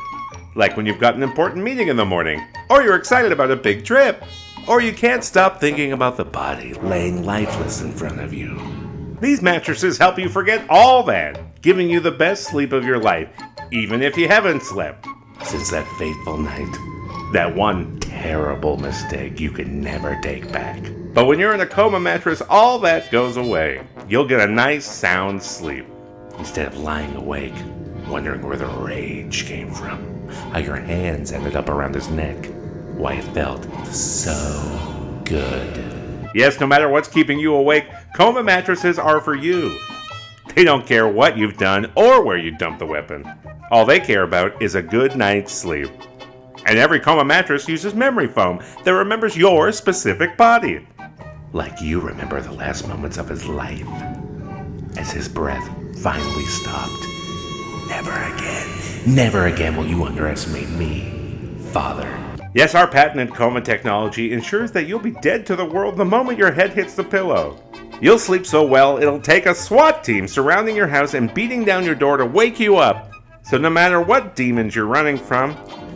Like 0.55 0.77
when 0.77 0.85
you've 0.85 0.99
got 0.99 1.15
an 1.15 1.23
important 1.23 1.63
meeting 1.63 1.87
in 1.87 1.95
the 1.95 2.05
morning, 2.05 2.45
or 2.69 2.83
you're 2.83 2.95
excited 2.95 3.31
about 3.31 3.49
a 3.49 3.55
big 3.55 3.83
trip 3.85 4.23
or 4.67 4.81
you 4.81 4.91
can't 4.93 5.24
stop 5.24 5.59
thinking 5.59 5.93
about 5.93 6.17
the 6.17 6.25
body 6.25 6.74
laying 6.75 7.25
lifeless 7.25 7.81
in 7.81 7.91
front 7.91 8.19
of 8.19 8.33
you. 8.33 8.59
These 9.21 9.41
mattresses 9.41 9.97
help 9.97 10.19
you 10.19 10.29
forget 10.29 10.65
all 10.69 11.03
that, 11.03 11.62
giving 11.62 11.89
you 11.89 12.00
the 12.00 12.12
best 12.12 12.43
sleep 12.43 12.74
of 12.74 12.86
your 12.86 13.00
life, 13.00 13.29
even 13.71 14.01
if 14.01 14.17
you 14.17 14.27
haven't 14.27 14.62
slept 14.62 15.07
since 15.43 15.71
that 15.71 15.88
fateful 15.97 16.38
night. 16.38 16.77
That 17.33 17.55
one 17.55 18.00
terrible 18.00 18.77
mistake 18.77 19.39
you 19.39 19.51
can 19.51 19.81
never 19.81 20.19
take 20.21 20.51
back. 20.51 20.81
But 21.13 21.25
when 21.25 21.39
you're 21.39 21.53
in 21.53 21.62
a 21.62 21.65
coma 21.65 22.00
mattress, 22.00 22.41
all 22.50 22.77
that 22.79 23.09
goes 23.12 23.38
away. 23.38 23.86
You'll 24.07 24.27
get 24.27 24.47
a 24.47 24.51
nice, 24.51 24.86
sound 24.86 25.41
sleep 25.41 25.86
instead 26.38 26.67
of 26.67 26.77
lying 26.77 27.15
awake, 27.15 27.55
wondering 28.07 28.41
where 28.41 28.57
the 28.57 28.67
rage 28.67 29.45
came 29.45 29.74
from, 29.74 30.29
how 30.51 30.59
your 30.59 30.75
hands 30.75 31.31
ended 31.31 31.55
up 31.55 31.69
around 31.69 31.95
his 31.95 32.09
neck 32.09 32.50
why 32.97 33.13
it 33.13 33.23
felt 33.25 33.63
so 33.87 35.21
good. 35.23 36.29
Yes, 36.33 36.59
no 36.59 36.67
matter 36.67 36.89
what's 36.89 37.07
keeping 37.07 37.39
you 37.39 37.53
awake, 37.53 37.85
Coma 38.15 38.43
mattresses 38.43 38.99
are 38.99 39.21
for 39.21 39.35
you. 39.35 39.77
They 40.55 40.63
don't 40.63 40.85
care 40.85 41.07
what 41.07 41.37
you've 41.37 41.57
done 41.57 41.91
or 41.95 42.23
where 42.23 42.37
you 42.37 42.51
dumped 42.57 42.79
the 42.79 42.85
weapon. 42.85 43.23
All 43.71 43.85
they 43.85 43.99
care 43.99 44.23
about 44.23 44.61
is 44.61 44.75
a 44.75 44.81
good 44.81 45.15
night's 45.15 45.53
sleep. 45.53 45.89
And 46.65 46.77
every 46.77 46.99
Coma 46.99 47.23
mattress 47.23 47.67
uses 47.67 47.93
memory 47.93 48.27
foam 48.27 48.63
that 48.83 48.93
remembers 48.93 49.37
your 49.37 49.71
specific 49.71 50.35
body. 50.35 50.85
Like 51.53 51.79
you 51.81 51.99
remember 51.99 52.41
the 52.41 52.51
last 52.51 52.87
moments 52.87 53.17
of 53.17 53.29
his 53.29 53.45
life. 53.45 53.87
As 54.97 55.11
his 55.11 55.29
breath 55.29 55.65
finally 56.01 56.45
stopped. 56.45 57.07
Never 57.87 58.11
again, 58.11 58.79
never 59.05 59.47
again 59.47 59.77
will 59.77 59.87
you 59.87 60.03
underestimate 60.03 60.69
me, 60.69 61.55
Father. 61.71 62.26
Yes, 62.57 62.73
our 62.73 62.87
patented 62.87 63.35
coma 63.35 63.61
technology 63.61 64.33
ensures 64.33 64.71
that 64.71 64.87
you'll 64.87 64.97
be 64.97 65.11
dead 65.11 65.45
to 65.45 65.55
the 65.55 65.63
world 65.63 65.95
the 65.95 66.03
moment 66.03 66.39
your 66.39 66.51
head 66.51 66.73
hits 66.73 66.95
the 66.95 67.03
pillow. 67.03 67.61
You'll 68.01 68.17
sleep 68.17 68.47
so 68.47 68.65
well, 68.65 68.97
it'll 68.97 69.21
take 69.21 69.45
a 69.45 69.53
SWAT 69.53 70.03
team 70.03 70.27
surrounding 70.27 70.75
your 70.75 70.87
house 70.87 71.13
and 71.13 71.31
beating 71.35 71.63
down 71.63 71.85
your 71.85 71.93
door 71.93 72.17
to 72.17 72.25
wake 72.25 72.59
you 72.59 72.77
up. 72.77 73.11
So, 73.43 73.59
no 73.59 73.69
matter 73.69 74.01
what 74.01 74.35
demons 74.35 74.75
you're 74.75 74.87
running 74.87 75.17
from, 75.17 75.51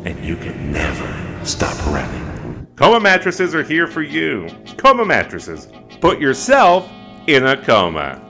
and 0.06 0.24
you 0.24 0.36
can 0.36 0.72
never 0.72 1.44
stop 1.44 1.75
running. 1.88 2.68
Coma 2.75 3.00
mattresses 3.00 3.56
are 3.56 3.63
here 3.63 3.88
for 3.88 4.03
you. 4.03 4.48
Coma 4.77 5.03
mattresses. 5.03 5.68
Put 6.00 6.20
yourself 6.20 6.88
in 7.25 7.44
a 7.44 7.58
coma. 7.58 8.22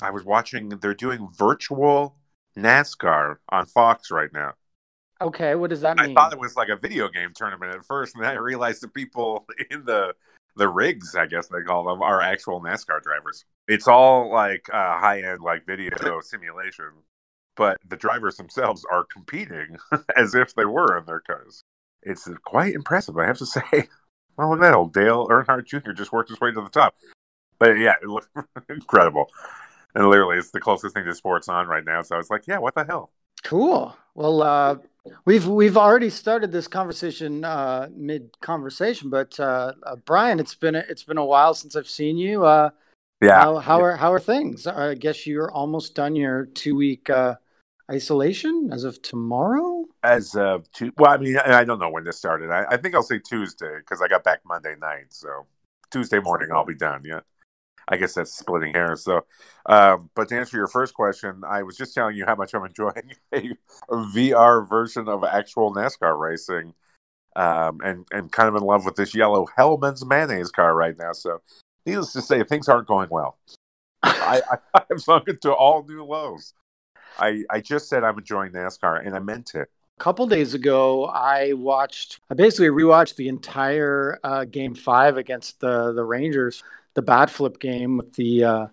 I 0.00 0.12
was 0.12 0.24
watching, 0.24 0.68
they're 0.68 0.94
doing 0.94 1.30
virtual 1.36 2.14
NASCAR 2.56 3.38
on 3.48 3.66
Fox 3.66 4.12
right 4.12 4.32
now. 4.32 4.52
Okay, 5.20 5.54
what 5.54 5.70
does 5.70 5.80
that 5.80 5.96
mean? 5.96 6.10
I 6.10 6.14
thought 6.14 6.32
it 6.32 6.38
was 6.38 6.56
like 6.56 6.68
a 6.68 6.76
video 6.76 7.08
game 7.08 7.32
tournament 7.34 7.74
at 7.74 7.84
first, 7.84 8.14
and 8.14 8.24
then 8.24 8.30
I 8.30 8.34
realized 8.34 8.82
the 8.82 8.88
people 8.88 9.46
in 9.70 9.84
the 9.84 10.14
the 10.56 10.68
rigs, 10.68 11.14
I 11.14 11.26
guess 11.26 11.46
they 11.46 11.62
call 11.62 11.84
them, 11.84 12.02
are 12.02 12.20
actual 12.20 12.60
NASCAR 12.60 13.00
drivers. 13.00 13.44
It's 13.68 13.86
all 13.86 14.30
like 14.32 14.66
uh, 14.72 14.98
high 14.98 15.22
end 15.22 15.40
like 15.40 15.66
video 15.66 16.20
simulation, 16.20 16.90
but 17.56 17.78
the 17.86 17.96
drivers 17.96 18.36
themselves 18.36 18.84
are 18.90 19.04
competing 19.04 19.76
as 20.16 20.34
if 20.34 20.54
they 20.54 20.64
were 20.64 20.98
in 20.98 21.04
their 21.04 21.20
cars. 21.20 21.62
It's 22.02 22.28
quite 22.44 22.74
impressive, 22.74 23.16
I 23.18 23.26
have 23.26 23.38
to 23.38 23.46
say. 23.46 23.88
Well, 24.36 24.50
look 24.50 24.58
at 24.60 24.62
that 24.62 24.74
old 24.74 24.92
Dale 24.92 25.28
Earnhardt 25.28 25.66
Jr. 25.66 25.92
just 25.92 26.12
worked 26.12 26.30
his 26.30 26.40
way 26.40 26.52
to 26.52 26.60
the 26.60 26.68
top. 26.68 26.94
But 27.58 27.78
yeah, 27.78 27.94
it 28.00 28.08
looked 28.08 28.28
incredible. 28.68 29.26
And 29.94 30.08
literally, 30.08 30.38
it's 30.38 30.50
the 30.50 30.60
closest 30.60 30.94
thing 30.94 31.04
to 31.04 31.14
sports 31.14 31.48
on 31.48 31.66
right 31.66 31.84
now. 31.84 32.02
So 32.02 32.14
I 32.14 32.18
was 32.18 32.30
like, 32.30 32.46
yeah, 32.46 32.58
what 32.58 32.74
the 32.74 32.84
hell? 32.84 33.10
Cool. 33.44 33.96
Well, 34.14 34.42
uh, 34.42 34.76
we've 35.24 35.46
we've 35.46 35.76
already 35.76 36.10
started 36.10 36.50
this 36.52 36.68
conversation 36.68 37.44
uh, 37.44 37.88
mid 37.94 38.38
conversation, 38.40 39.10
but 39.10 39.38
uh, 39.38 39.72
uh, 39.82 39.96
Bryan, 39.96 40.40
it's 40.40 40.54
been 40.54 40.74
a, 40.74 40.84
it's 40.88 41.04
been 41.04 41.18
a 41.18 41.24
while 41.24 41.54
since 41.54 41.76
I've 41.76 41.88
seen 41.88 42.16
you. 42.16 42.44
Uh, 42.44 42.70
Yeah. 43.22 43.40
how 43.40 43.58
how 43.58 43.82
are 43.82 43.96
how 43.96 44.12
are 44.12 44.20
things? 44.20 44.66
I 44.66 44.94
guess 44.94 45.26
you're 45.26 45.50
almost 45.52 45.94
done 45.94 46.16
your 46.16 46.46
two 46.46 46.76
week 46.76 47.10
uh, 47.10 47.36
isolation 47.90 48.70
as 48.72 48.84
of 48.84 49.00
tomorrow. 49.02 49.84
As 50.02 50.34
of 50.34 50.70
two, 50.72 50.92
well, 50.96 51.12
I 51.12 51.16
mean, 51.16 51.38
I 51.38 51.60
I 51.60 51.64
don't 51.64 51.78
know 51.78 51.90
when 51.90 52.04
this 52.04 52.18
started. 52.18 52.50
I, 52.50 52.66
I 52.70 52.76
think 52.76 52.94
I'll 52.94 53.02
say 53.02 53.18
Tuesday 53.18 53.78
because 53.78 54.02
I 54.02 54.08
got 54.08 54.24
back 54.24 54.40
Monday 54.44 54.74
night. 54.80 55.06
So 55.10 55.46
Tuesday 55.90 56.20
morning, 56.20 56.50
I'll 56.52 56.64
be 56.64 56.74
done. 56.74 57.02
Yeah. 57.04 57.20
I 57.88 57.96
guess 57.96 58.14
that's 58.14 58.32
splitting 58.32 58.74
hairs. 58.74 59.02
So, 59.02 59.24
um, 59.66 60.10
but 60.14 60.28
to 60.28 60.36
answer 60.36 60.56
your 60.56 60.68
first 60.68 60.94
question, 60.94 61.42
I 61.48 61.62
was 61.62 61.76
just 61.76 61.94
telling 61.94 62.16
you 62.16 62.26
how 62.26 62.34
much 62.34 62.54
I'm 62.54 62.64
enjoying 62.64 63.12
a, 63.34 63.50
VR 63.90 64.68
version 64.68 65.08
of 65.08 65.24
actual 65.24 65.74
NASCAR 65.74 66.18
racing, 66.18 66.74
um, 67.34 67.80
and 67.82 68.06
and 68.12 68.30
kind 68.30 68.48
of 68.48 68.56
in 68.56 68.62
love 68.62 68.84
with 68.84 68.96
this 68.96 69.14
yellow 69.14 69.46
Hellmann's 69.56 70.04
mayonnaise 70.04 70.50
car 70.50 70.74
right 70.74 70.96
now. 70.98 71.12
So, 71.12 71.40
needless 71.86 72.12
to 72.12 72.22
say, 72.22 72.42
things 72.44 72.68
aren't 72.68 72.86
going 72.86 73.08
well. 73.10 73.38
I, 74.02 74.42
I, 74.74 74.80
I've 74.90 75.00
sunk 75.00 75.28
into 75.28 75.52
all 75.52 75.84
new 75.84 76.04
lows. 76.04 76.52
I, 77.18 77.44
I 77.50 77.60
just 77.60 77.88
said 77.88 78.04
I'm 78.04 78.18
enjoying 78.18 78.52
NASCAR, 78.52 79.04
and 79.04 79.14
I 79.14 79.18
meant 79.18 79.54
it. 79.54 79.70
A 79.98 80.00
couple 80.00 80.26
days 80.26 80.54
ago, 80.54 81.06
I 81.06 81.54
watched. 81.54 82.20
I 82.30 82.34
basically 82.34 82.68
rewatched 82.68 83.16
the 83.16 83.28
entire 83.28 84.20
uh, 84.22 84.44
Game 84.44 84.74
Five 84.74 85.16
against 85.16 85.58
the 85.60 85.92
the 85.92 86.04
Rangers, 86.04 86.62
the 86.98 87.02
bat 87.02 87.30
flip 87.30 87.60
game 87.60 87.96
with 87.98 88.12
the 88.14 88.42
uh, 88.42 88.66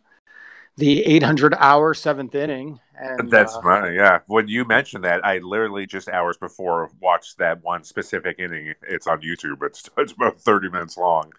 the 0.78 1.06
800 1.06 1.54
hour 1.60 1.94
seventh 1.94 2.34
inning. 2.34 2.80
And 2.98 3.30
That's 3.30 3.56
uh, 3.56 3.62
funny, 3.62 3.96
yeah. 3.96 4.20
When 4.26 4.48
you 4.48 4.66
mentioned 4.66 5.04
that, 5.04 5.24
I 5.24 5.38
literally 5.38 5.86
just 5.86 6.10
hours 6.10 6.38
before 6.38 6.90
watched 7.00 7.38
that 7.38 7.64
one 7.64 7.84
specific 7.84 8.40
inning. 8.40 8.74
It's 8.88 9.06
on 9.06 9.22
YouTube. 9.22 9.62
It's, 9.62 9.88
it's 9.98 10.12
about 10.14 10.40
thirty 10.42 10.70
minutes 10.70 10.98
long. 10.98 11.32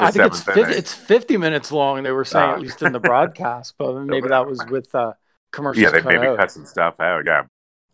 I 0.00 0.10
think 0.10 0.26
it's 0.26 0.38
seventh 0.38 0.54
50, 0.56 0.60
inning. 0.62 0.78
it's 0.78 0.92
50 0.94 1.36
minutes 1.36 1.70
long. 1.70 2.02
They 2.02 2.10
were 2.10 2.24
saying 2.24 2.50
Ah. 2.50 2.54
at 2.54 2.60
least 2.60 2.82
in 2.82 2.92
the 2.92 2.98
broadcast, 2.98 3.74
but 3.78 3.92
maybe 4.14 4.28
that 4.28 4.46
was 4.46 4.64
with 4.68 4.92
uh, 4.94 5.12
commercials. 5.52 5.82
yeah, 5.82 5.90
they 5.90 6.02
maybe 6.02 6.26
out. 6.26 6.38
cut 6.38 6.50
some 6.50 6.66
stuff 6.66 6.98
out. 6.98 7.24
Yeah, 7.24 7.42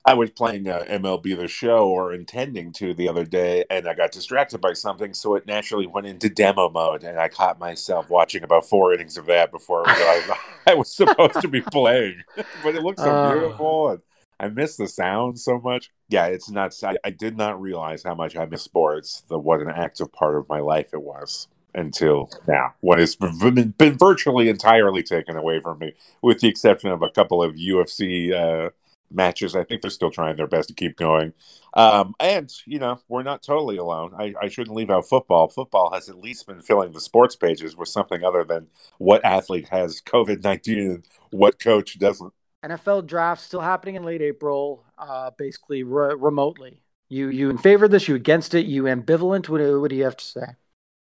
I 0.04 0.14
was 0.14 0.30
playing 0.30 0.68
uh, 0.68 0.84
MLB 0.88 1.36
The 1.36 1.48
Show 1.48 1.86
or 1.88 2.12
intending 2.14 2.72
to 2.74 2.94
the 2.94 3.08
other 3.08 3.24
day, 3.26 3.64
and 3.68 3.86
I 3.86 3.94
got 3.94 4.12
distracted 4.12 4.58
by 4.60 4.72
something, 4.72 5.12
so 5.12 5.34
it 5.34 5.46
naturally 5.46 5.86
went 5.86 6.06
into 6.06 6.30
demo 6.30 6.70
mode, 6.70 7.04
and 7.04 7.18
I 7.18 7.28
caught 7.28 7.58
myself 7.58 8.08
watching 8.08 8.42
about 8.42 8.64
four 8.66 8.94
innings 8.94 9.18
of 9.18 9.26
that 9.26 9.50
before 9.50 9.86
I 9.86 9.96
realized 9.96 10.30
I 10.66 10.74
was 10.74 10.94
supposed 10.94 11.40
to 11.42 11.48
be 11.48 11.60
playing. 11.72 12.22
but 12.62 12.74
it 12.74 12.82
looked 12.82 13.00
so 13.00 13.10
Oh. 13.10 13.32
beautiful, 13.32 13.88
and 13.90 14.00
I 14.40 14.48
miss 14.48 14.76
the 14.76 14.88
sound 14.88 15.40
so 15.40 15.58
much. 15.60 15.90
Yeah, 16.08 16.26
it's 16.26 16.48
nuts. 16.48 16.82
I, 16.84 16.96
I 17.04 17.10
did 17.10 17.36
not 17.36 17.60
realize 17.60 18.04
how 18.04 18.14
much 18.14 18.34
I 18.36 18.46
miss 18.46 18.62
sports. 18.62 19.24
The 19.28 19.38
what 19.38 19.60
an 19.60 19.68
active 19.68 20.12
part 20.12 20.36
of 20.36 20.48
my 20.48 20.60
life 20.60 20.90
it 20.94 21.02
was 21.02 21.48
until 21.74 22.30
now, 22.46 22.72
when 22.80 22.98
it's 22.98 23.14
been, 23.16 23.74
been 23.76 23.98
virtually 23.98 24.48
entirely 24.48 25.02
taken 25.02 25.36
away 25.36 25.60
from 25.60 25.80
me, 25.80 25.92
with 26.22 26.40
the 26.40 26.48
exception 26.48 26.88
of 26.90 27.02
a 27.02 27.10
couple 27.10 27.42
of 27.42 27.56
UFC 27.56 28.32
uh, 28.32 28.70
matches. 29.10 29.56
I 29.56 29.64
think 29.64 29.82
they're 29.82 29.90
still 29.90 30.10
trying 30.10 30.36
their 30.36 30.46
best 30.46 30.68
to 30.68 30.74
keep 30.74 30.96
going. 30.96 31.32
Um, 31.74 32.14
and, 32.18 32.52
you 32.66 32.78
know, 32.78 33.00
we're 33.08 33.22
not 33.22 33.42
totally 33.42 33.76
alone. 33.76 34.12
I, 34.18 34.34
I 34.40 34.48
shouldn't 34.48 34.76
leave 34.76 34.90
out 34.90 35.08
football. 35.08 35.48
Football 35.48 35.92
has 35.92 36.08
at 36.08 36.18
least 36.18 36.46
been 36.46 36.62
filling 36.62 36.92
the 36.92 37.00
sports 37.00 37.36
pages 37.36 37.76
with 37.76 37.88
something 37.88 38.24
other 38.24 38.44
than 38.44 38.68
what 38.98 39.24
athlete 39.24 39.68
has 39.68 40.00
COVID 40.00 40.42
19 40.42 40.78
and 40.78 41.04
what 41.30 41.58
coach 41.60 41.98
doesn't. 41.98 42.32
NFL 42.64 43.06
draft 43.06 43.42
still 43.42 43.60
happening 43.60 43.94
in 43.94 44.02
late 44.02 44.22
April, 44.22 44.84
uh, 44.98 45.30
basically 45.38 45.82
re- 45.84 46.14
remotely. 46.18 46.82
You 47.08 47.28
you 47.28 47.48
in 47.48 47.56
favor 47.56 47.86
of 47.86 47.90
this? 47.90 48.08
You 48.08 48.14
against 48.16 48.54
it? 48.54 48.66
You 48.66 48.82
ambivalent? 48.84 49.48
What, 49.48 49.80
what 49.80 49.90
do 49.90 49.96
you 49.96 50.04
have 50.04 50.16
to 50.16 50.24
say? 50.24 50.46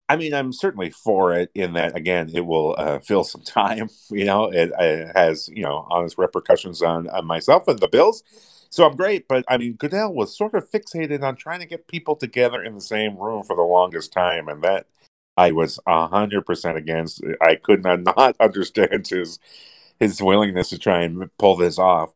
I 0.07 0.15
mean, 0.17 0.33
I'm 0.33 0.53
certainly 0.53 0.91
for 0.91 1.33
it 1.33 1.49
in 1.55 1.73
that, 1.73 1.95
again, 1.95 2.29
it 2.33 2.45
will 2.45 2.75
uh, 2.77 2.99
fill 2.99 3.23
some 3.23 3.41
time. 3.41 3.89
You 4.11 4.25
know, 4.25 4.45
it, 4.45 4.71
it 4.79 5.11
has, 5.15 5.49
you 5.49 5.63
know, 5.63 5.87
honest 5.89 6.17
repercussions 6.17 6.81
on, 6.81 7.09
on 7.09 7.25
myself 7.25 7.67
and 7.67 7.79
the 7.79 7.87
Bills. 7.87 8.23
So 8.69 8.85
I'm 8.85 8.95
great. 8.95 9.27
But 9.27 9.43
I 9.47 9.57
mean, 9.57 9.73
Goodell 9.73 10.13
was 10.13 10.37
sort 10.37 10.53
of 10.53 10.69
fixated 10.69 11.23
on 11.23 11.35
trying 11.35 11.59
to 11.59 11.65
get 11.65 11.87
people 11.87 12.15
together 12.15 12.61
in 12.63 12.75
the 12.75 12.81
same 12.81 13.17
room 13.17 13.43
for 13.43 13.55
the 13.55 13.63
longest 13.63 14.13
time. 14.13 14.47
And 14.47 14.61
that 14.63 14.85
I 15.37 15.51
was 15.51 15.79
100% 15.87 16.75
against. 16.75 17.21
I 17.41 17.55
could 17.55 17.83
not, 17.83 18.01
not 18.17 18.35
understand 18.39 19.07
his, 19.07 19.39
his 19.99 20.21
willingness 20.21 20.69
to 20.69 20.77
try 20.77 21.01
and 21.01 21.35
pull 21.37 21.55
this 21.57 21.79
off. 21.79 22.13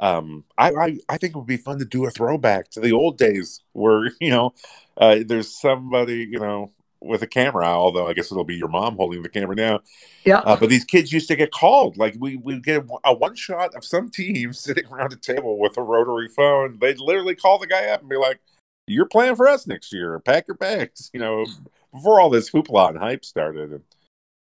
Um, 0.00 0.44
I, 0.56 0.70
I, 0.70 0.98
I 1.08 1.18
think 1.18 1.34
it 1.34 1.38
would 1.38 1.46
be 1.46 1.56
fun 1.56 1.78
to 1.80 1.84
do 1.84 2.06
a 2.06 2.10
throwback 2.10 2.70
to 2.70 2.80
the 2.80 2.92
old 2.92 3.18
days 3.18 3.60
where, 3.72 4.10
you 4.20 4.30
know, 4.30 4.54
uh, 4.96 5.18
there's 5.26 5.60
somebody, 5.60 6.28
you 6.30 6.38
know, 6.40 6.72
with 7.04 7.22
a 7.22 7.26
camera, 7.26 7.66
although 7.66 8.06
I 8.06 8.12
guess 8.12 8.30
it'll 8.30 8.44
be 8.44 8.56
your 8.56 8.68
mom 8.68 8.96
holding 8.96 9.22
the 9.22 9.28
camera 9.28 9.56
now. 9.56 9.80
Yeah. 10.24 10.38
Uh, 10.38 10.56
but 10.56 10.68
these 10.68 10.84
kids 10.84 11.12
used 11.12 11.28
to 11.28 11.36
get 11.36 11.50
called. 11.50 11.96
Like 11.96 12.16
we 12.18 12.36
we 12.36 12.60
get 12.60 12.84
a 13.04 13.14
one 13.14 13.34
shot 13.34 13.74
of 13.74 13.84
some 13.84 14.08
team 14.08 14.52
sitting 14.52 14.86
around 14.86 15.12
a 15.12 15.16
table 15.16 15.58
with 15.58 15.76
a 15.76 15.82
rotary 15.82 16.28
phone. 16.28 16.78
They'd 16.80 16.98
literally 16.98 17.34
call 17.34 17.58
the 17.58 17.66
guy 17.66 17.86
up 17.86 18.00
and 18.00 18.08
be 18.08 18.16
like, 18.16 18.40
"You're 18.86 19.06
playing 19.06 19.36
for 19.36 19.48
us 19.48 19.66
next 19.66 19.92
year. 19.92 20.18
Pack 20.20 20.48
your 20.48 20.56
bags." 20.56 21.10
You 21.12 21.20
know, 21.20 21.46
before 21.92 22.20
all 22.20 22.30
this 22.30 22.50
hoopla 22.50 22.90
and 22.90 22.98
hype 22.98 23.24
started, 23.24 23.72
and 23.72 23.82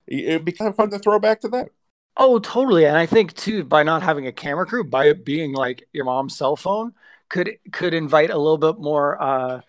it- 0.07 0.25
it'd 0.25 0.45
be 0.45 0.51
kind 0.51 0.69
of 0.69 0.75
fun 0.75 0.89
to 0.91 0.99
throw 0.99 1.19
back 1.19 1.41
to 1.41 1.47
that. 1.49 1.69
Oh, 2.15 2.37
totally. 2.39 2.85
And 2.85 2.95
I 2.95 3.07
think 3.07 3.33
too, 3.33 3.63
by 3.63 3.81
not 3.81 4.03
having 4.03 4.27
a 4.27 4.31
camera 4.31 4.65
crew, 4.67 4.83
by 4.83 5.07
it 5.07 5.25
being 5.25 5.53
like 5.53 5.87
your 5.93 6.05
mom's 6.05 6.37
cell 6.37 6.55
phone, 6.55 6.93
could 7.29 7.57
could 7.71 7.93
invite 7.95 8.29
a 8.29 8.37
little 8.37 8.59
bit 8.59 8.79
more 8.79 9.19
uh, 9.21 9.61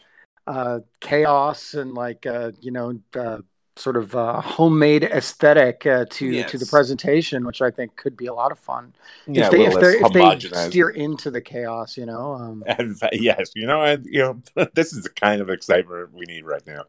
uh, 0.46 0.80
chaos 1.00 1.74
and 1.74 1.94
like 1.94 2.26
uh, 2.26 2.52
you 2.60 2.70
know 2.70 2.98
uh, 3.16 3.38
sort 3.76 3.96
of 3.96 4.14
uh, 4.14 4.40
homemade 4.40 5.04
aesthetic 5.04 5.86
uh, 5.86 6.04
to 6.10 6.44
to 6.44 6.58
the 6.58 6.66
presentation, 6.66 7.44
which 7.44 7.62
I 7.62 7.70
think 7.70 7.96
could 7.96 8.16
be 8.16 8.26
a 8.26 8.34
lot 8.34 8.52
of 8.52 8.58
fun 8.58 8.92
Yeah, 9.26 9.46
if 9.46 9.50
they 9.50 9.64
if 9.66 9.74
if 10.06 10.12
they 10.12 10.48
steer 10.68 10.90
into 10.90 11.30
the 11.30 11.40
chaos. 11.40 11.96
You 11.96 12.06
know. 12.06 12.34
Um, 12.34 12.64
And 12.66 12.96
yes, 13.12 13.52
you 13.54 13.66
know, 13.66 13.82
and 13.82 14.04
you 14.06 14.20
know, 14.20 14.66
this 14.74 14.92
is 14.92 15.02
the 15.02 15.10
kind 15.10 15.40
of 15.40 15.50
excitement 15.50 16.12
we 16.12 16.26
need 16.26 16.44
right 16.44 16.66
now. 16.66 16.84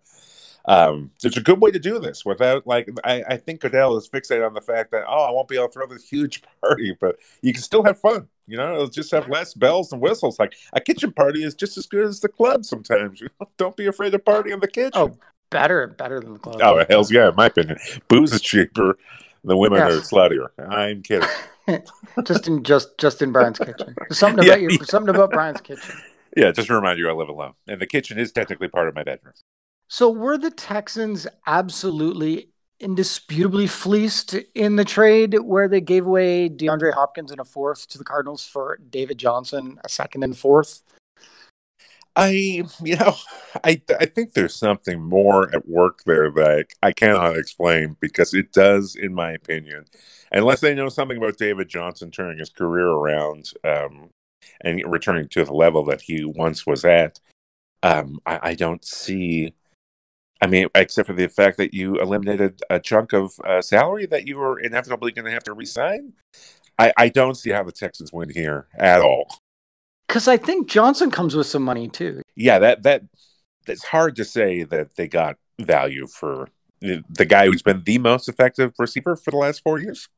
Um, 0.67 1.11
it's 1.23 1.37
a 1.37 1.41
good 1.41 1.61
way 1.61 1.69
to 1.71 1.79
do 1.79 1.99
this 1.99 2.25
without 2.25 2.65
like 2.65 2.89
I, 3.03 3.23
I 3.29 3.37
think 3.37 3.61
Goodell 3.61 3.97
is 3.97 4.09
fixated 4.09 4.45
on 4.45 4.53
the 4.53 4.61
fact 4.61 4.91
that 4.91 5.03
oh 5.07 5.23
I 5.23 5.31
won't 5.31 5.47
be 5.47 5.55
able 5.57 5.67
to 5.67 5.73
throw 5.73 5.87
this 5.87 6.07
huge 6.09 6.41
party, 6.61 6.95
but 6.99 7.17
you 7.41 7.53
can 7.53 7.61
still 7.61 7.83
have 7.83 7.99
fun. 7.99 8.27
You 8.47 8.57
know, 8.57 8.73
it'll 8.73 8.87
just 8.87 9.11
have 9.11 9.27
less 9.29 9.53
bells 9.53 9.91
and 9.91 10.01
whistles. 10.01 10.39
Like 10.39 10.55
a 10.73 10.81
kitchen 10.81 11.11
party 11.11 11.43
is 11.43 11.55
just 11.55 11.77
as 11.77 11.85
good 11.85 12.05
as 12.05 12.19
the 12.19 12.29
club 12.29 12.65
sometimes. 12.65 13.21
You 13.25 13.29
know? 13.39 13.47
Don't 13.57 13.75
be 13.75 13.87
afraid 13.87 14.11
to 14.11 14.19
party 14.19 14.51
in 14.51 14.59
the 14.59 14.67
kitchen. 14.67 14.91
Oh, 14.93 15.17
better, 15.49 15.87
better 15.87 16.19
than 16.19 16.33
the 16.33 16.39
club. 16.39 16.61
Oh, 16.61 16.83
hell's 16.89 17.11
yeah, 17.11 17.29
in 17.29 17.35
my 17.35 17.47
opinion. 17.47 17.77
Booze 18.07 18.33
is 18.33 18.41
cheaper. 18.41 18.97
The 19.43 19.57
women 19.57 19.79
Yes. 19.79 20.11
are 20.11 20.15
sluttier. 20.15 20.47
I'm 20.57 21.01
kidding. 21.01 21.27
just 22.23 22.47
in 22.47 22.63
just 22.63 22.97
just 22.97 23.21
in 23.21 23.31
Bryan's 23.31 23.59
kitchen. 23.59 23.95
There's 23.97 24.17
something 24.17 24.43
Yeah, 24.43 24.53
about 24.53 24.61
your 24.61 24.71
something 24.85 25.13
about 25.13 25.31
Bryan's 25.31 25.61
kitchen. 25.61 25.95
Yeah, 26.35 26.51
just 26.51 26.67
to 26.67 26.75
remind 26.75 26.99
you, 26.99 27.09
I 27.09 27.13
live 27.13 27.29
alone, 27.29 27.53
and 27.67 27.79
the 27.79 27.87
kitchen 27.87 28.19
is 28.19 28.31
technically 28.31 28.67
part 28.67 28.87
of 28.87 28.95
my 28.95 29.03
bedroom. 29.03 29.33
So 29.87 30.09
were 30.09 30.37
the 30.37 30.51
Texans 30.51 31.27
absolutely 31.45 32.49
indisputably 32.79 33.67
fleeced 33.67 34.33
in 34.53 34.75
the 34.75 34.83
trade 34.85 35.37
where 35.39 35.67
they 35.67 35.81
gave 35.81 36.05
away 36.05 36.49
DeAndre 36.49 36.93
Hopkins 36.93 37.31
in 37.31 37.39
a 37.39 37.45
fourth 37.45 37.87
to 37.89 37.97
the 37.97 38.03
Cardinals 38.03 38.45
for 38.45 38.77
David 38.89 39.17
Johnson, 39.17 39.79
a 39.83 39.89
second 39.89 40.23
and 40.23 40.37
fourth? 40.37 40.81
I, 42.15 42.63
you 42.83 42.95
know, 42.95 43.15
I 43.63 43.81
I 43.99 44.05
think 44.05 44.33
there's 44.33 44.55
something 44.55 45.01
more 45.01 45.53
at 45.53 45.67
work 45.67 46.03
there 46.05 46.31
that 46.31 46.67
I 46.81 46.93
cannot 46.93 47.37
explain 47.37 47.97
because 47.99 48.33
it 48.33 48.53
does, 48.53 48.95
in 48.95 49.13
my 49.13 49.31
opinion, 49.31 49.85
unless 50.31 50.61
they 50.61 50.73
know 50.73 50.89
something 50.89 51.17
about 51.17 51.37
David 51.37 51.67
Johnson 51.67 52.11
turning 52.11 52.39
his 52.39 52.49
career 52.49 52.87
around 52.87 53.51
um, 53.63 54.09
and 54.61 54.81
returning 54.85 55.27
to 55.29 55.43
the 55.43 55.53
level 55.53 55.83
that 55.85 56.01
he 56.01 56.23
once 56.23 56.65
was 56.65 56.85
at. 56.85 57.19
Um, 57.83 58.19
I, 58.25 58.39
I 58.41 58.55
don't 58.55 58.83
see. 58.83 59.53
I 60.41 60.47
mean, 60.47 60.67
except 60.75 61.07
for 61.07 61.13
the 61.13 61.27
fact 61.27 61.57
that 61.57 61.73
you 61.73 61.95
eliminated 61.99 62.61
a 62.69 62.79
chunk 62.79 63.13
of 63.13 63.33
uh, 63.45 63.61
salary 63.61 64.05
that 64.07 64.27
you 64.27 64.37
were 64.37 64.59
inevitably 64.59 65.11
going 65.11 65.25
to 65.25 65.31
have 65.31 65.43
to 65.45 65.53
resign. 65.53 66.13
I, 66.77 66.91
I 66.97 67.09
don't 67.09 67.35
see 67.35 67.51
how 67.51 67.63
the 67.63 67.71
Texans 67.71 68.11
win 68.11 68.29
here 68.29 68.67
at 68.77 69.01
all. 69.01 69.27
Because 70.07 70.27
I 70.27 70.37
think 70.37 70.67
Johnson 70.69 71.09
comes 71.09 71.35
with 71.35 71.47
some 71.47 71.63
money 71.63 71.87
too. 71.87 72.21
yeah, 72.35 72.59
that 72.59 72.83
that 72.83 73.03
it's 73.65 73.85
hard 73.85 74.15
to 74.17 74.25
say 74.25 74.63
that 74.63 74.95
they 74.97 75.07
got 75.07 75.37
value 75.59 76.05
for 76.05 76.49
the 76.81 77.25
guy 77.25 77.47
who's 77.47 77.63
been 77.63 77.81
the 77.83 77.97
most 77.97 78.27
effective 78.29 78.73
receiver 78.77 79.15
for 79.15 79.31
the 79.31 79.37
last 79.37 79.63
four 79.63 79.79
years. 79.79 80.09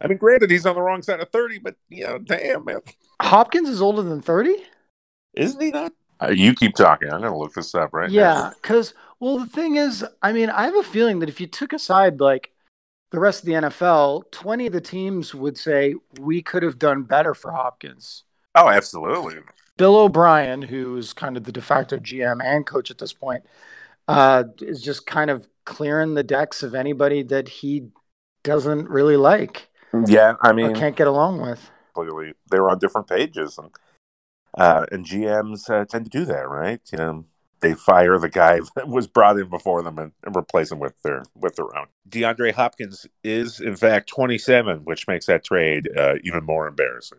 I 0.00 0.06
mean, 0.06 0.16
granted, 0.16 0.50
he's 0.50 0.64
on 0.64 0.76
the 0.76 0.80
wrong 0.82 1.02
side 1.02 1.20
of 1.20 1.28
thirty, 1.30 1.58
but 1.58 1.74
you 1.90 2.06
know, 2.06 2.18
damn 2.18 2.64
man, 2.64 2.80
Hopkins 3.20 3.68
is 3.68 3.82
older 3.82 4.02
than 4.02 4.22
30? 4.22 4.56
isn't 5.34 5.60
he 5.60 5.70
not? 5.72 5.92
Uh, 6.22 6.30
you 6.30 6.54
keep 6.54 6.74
talking. 6.74 7.12
I'm 7.12 7.20
gonna 7.20 7.36
look 7.36 7.52
this 7.54 7.74
up 7.74 7.92
right 7.92 8.10
Yeah, 8.10 8.22
now. 8.34 8.52
because 8.62 8.94
well, 9.20 9.38
the 9.38 9.46
thing 9.46 9.76
is, 9.76 10.04
I 10.22 10.32
mean, 10.32 10.50
I 10.50 10.64
have 10.64 10.76
a 10.76 10.82
feeling 10.82 11.18
that 11.20 11.28
if 11.28 11.40
you 11.40 11.46
took 11.46 11.72
aside 11.72 12.20
like 12.20 12.52
the 13.10 13.20
rest 13.20 13.40
of 13.40 13.46
the 13.46 13.52
NFL, 13.54 14.30
twenty 14.30 14.66
of 14.66 14.72
the 14.72 14.80
teams 14.80 15.34
would 15.34 15.56
say 15.58 15.94
we 16.20 16.42
could 16.42 16.62
have 16.62 16.78
done 16.78 17.02
better 17.04 17.34
for 17.34 17.52
Hopkins. 17.52 18.24
Oh, 18.54 18.68
absolutely. 18.68 19.36
Bill 19.76 19.96
O'Brien, 19.96 20.62
who's 20.62 21.12
kind 21.12 21.36
of 21.36 21.44
the 21.44 21.52
de 21.52 21.62
facto 21.62 21.98
GM 21.98 22.42
and 22.44 22.66
coach 22.66 22.90
at 22.90 22.98
this 22.98 23.12
point, 23.12 23.44
uh, 24.08 24.44
is 24.60 24.82
just 24.82 25.06
kind 25.06 25.30
of 25.30 25.48
clearing 25.64 26.14
the 26.14 26.22
decks 26.22 26.62
of 26.62 26.74
anybody 26.74 27.22
that 27.22 27.48
he 27.48 27.88
doesn't 28.42 28.88
really 28.88 29.16
like 29.16 29.68
Yeah, 30.06 30.34
I 30.42 30.52
mean, 30.52 30.74
can't 30.74 30.96
get 30.96 31.06
along 31.06 31.40
with. 31.40 31.70
clearly 31.94 32.34
they're 32.50 32.68
on 32.70 32.78
different 32.78 33.06
pages, 33.08 33.58
and 33.58 33.70
uh, 34.54 34.86
and 34.92 35.04
GMs 35.04 35.70
uh, 35.70 35.84
tend 35.84 36.06
to 36.06 36.10
do 36.10 36.24
that, 36.26 36.48
right? 36.48 36.80
You 36.92 36.98
know, 36.98 37.24
they 37.60 37.74
fire 37.74 38.18
the 38.18 38.28
guy 38.28 38.60
that 38.76 38.88
was 38.88 39.06
brought 39.06 39.38
in 39.38 39.48
before 39.48 39.82
them 39.82 39.98
and, 39.98 40.12
and 40.24 40.36
replace 40.36 40.70
him 40.70 40.78
with 40.78 41.00
their 41.02 41.22
with 41.34 41.56
their 41.56 41.76
own. 41.76 41.86
DeAndre 42.08 42.52
Hopkins 42.52 43.06
is 43.22 43.60
in 43.60 43.76
fact 43.76 44.08
27, 44.08 44.80
which 44.80 45.08
makes 45.08 45.26
that 45.26 45.44
trade 45.44 45.88
uh, 45.96 46.14
even 46.24 46.44
more 46.44 46.66
embarrassing. 46.66 47.18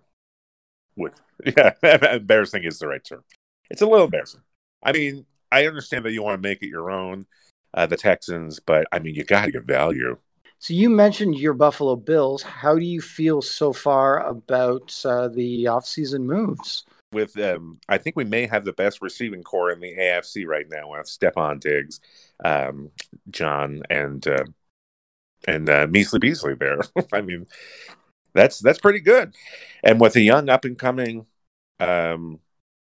Which, 0.96 1.14
yeah, 1.46 1.74
embarrassing 2.14 2.64
is 2.64 2.80
the 2.80 2.88
right 2.88 3.04
term. 3.04 3.24
It's 3.70 3.82
a 3.82 3.88
little 3.88 4.06
embarrassing. 4.06 4.42
I 4.84 4.92
mean, 4.92 5.26
I 5.52 5.68
understand 5.68 6.06
that 6.06 6.12
you 6.12 6.24
want 6.24 6.42
to 6.42 6.48
make 6.48 6.62
it 6.62 6.70
your 6.70 6.90
own, 6.92 7.26
uh, 7.74 7.86
the 7.86 7.98
Texans, 7.98 8.60
but 8.60 8.88
I 8.92 9.00
mean, 9.00 9.16
you 9.16 9.24
got 9.24 9.46
to 9.46 9.52
get 9.52 9.64
value. 9.64 10.18
So 10.60 10.74
you 10.74 10.90
mentioned 10.90 11.38
your 11.38 11.54
Buffalo 11.54 11.96
Bills. 11.96 12.44
How 12.44 12.76
do 12.76 12.84
you 12.84 13.00
feel 13.00 13.42
so 13.42 13.72
far 13.72 14.26
about 14.26 14.94
uh, 15.06 15.30
the 15.30 15.66
offseason 15.66 16.24
moves? 16.24 16.84
With 17.12 17.40
um, 17.40 17.80
I 17.90 17.98
think 17.98 18.16
we 18.16 18.24
may 18.24 18.46
have 18.46 18.66
the 18.66 18.74
best 18.74 19.02
receiving 19.02 19.42
corps 19.42 19.72
in 19.72 19.80
the 19.80 19.96
AFC 19.96 20.46
right 20.46 20.68
now 20.70 20.92
with 20.92 21.08
Stefon 21.08 21.60
Diggs, 21.60 22.00
um, 22.46 22.92
John, 23.32 23.82
and 23.90 24.26
uh, 24.28 24.46
and 25.48 25.70
uh, 25.70 25.88
Measley 25.88 26.20
Beasley 26.20 26.54
there. 26.54 26.82
I 27.14 27.22
mean, 27.22 27.48
that's 28.34 28.60
that's 28.60 28.80
pretty 28.80 29.00
good. 29.00 29.34
And 29.84 30.00
with 30.00 30.16
a 30.16 30.22
young 30.22 30.50
up 30.50 30.66
and 30.66 30.78
coming 30.78 31.26
um, 31.80 32.40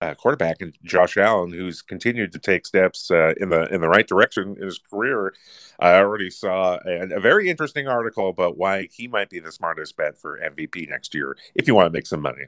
uh, 0.01 0.15
quarterback 0.15 0.63
and 0.63 0.75
Josh 0.83 1.17
Allen, 1.17 1.53
who's 1.53 1.83
continued 1.83 2.33
to 2.33 2.39
take 2.39 2.67
steps 2.67 3.11
uh, 3.11 3.35
in 3.37 3.51
the 3.51 3.73
in 3.73 3.81
the 3.81 3.89
right 3.89 4.07
direction 4.07 4.57
in 4.59 4.65
his 4.65 4.79
career, 4.79 5.35
I 5.79 5.95
already 5.95 6.31
saw 6.31 6.79
a, 6.87 7.17
a 7.17 7.21
very 7.21 7.49
interesting 7.51 7.87
article 7.87 8.29
about 8.29 8.57
why 8.57 8.89
he 8.91 9.09
might 9.09 9.29
be 9.29 9.41
the 9.41 9.53
smartest 9.53 9.97
bet 9.97 10.19
for 10.19 10.39
MVP 10.39 10.89
next 10.89 11.15
year 11.15 11.37
if 11.55 11.69
you 11.69 11.75
want 11.75 11.87
to 11.87 11.97
make 11.97 12.07
some 12.07 12.23
money. 12.23 12.47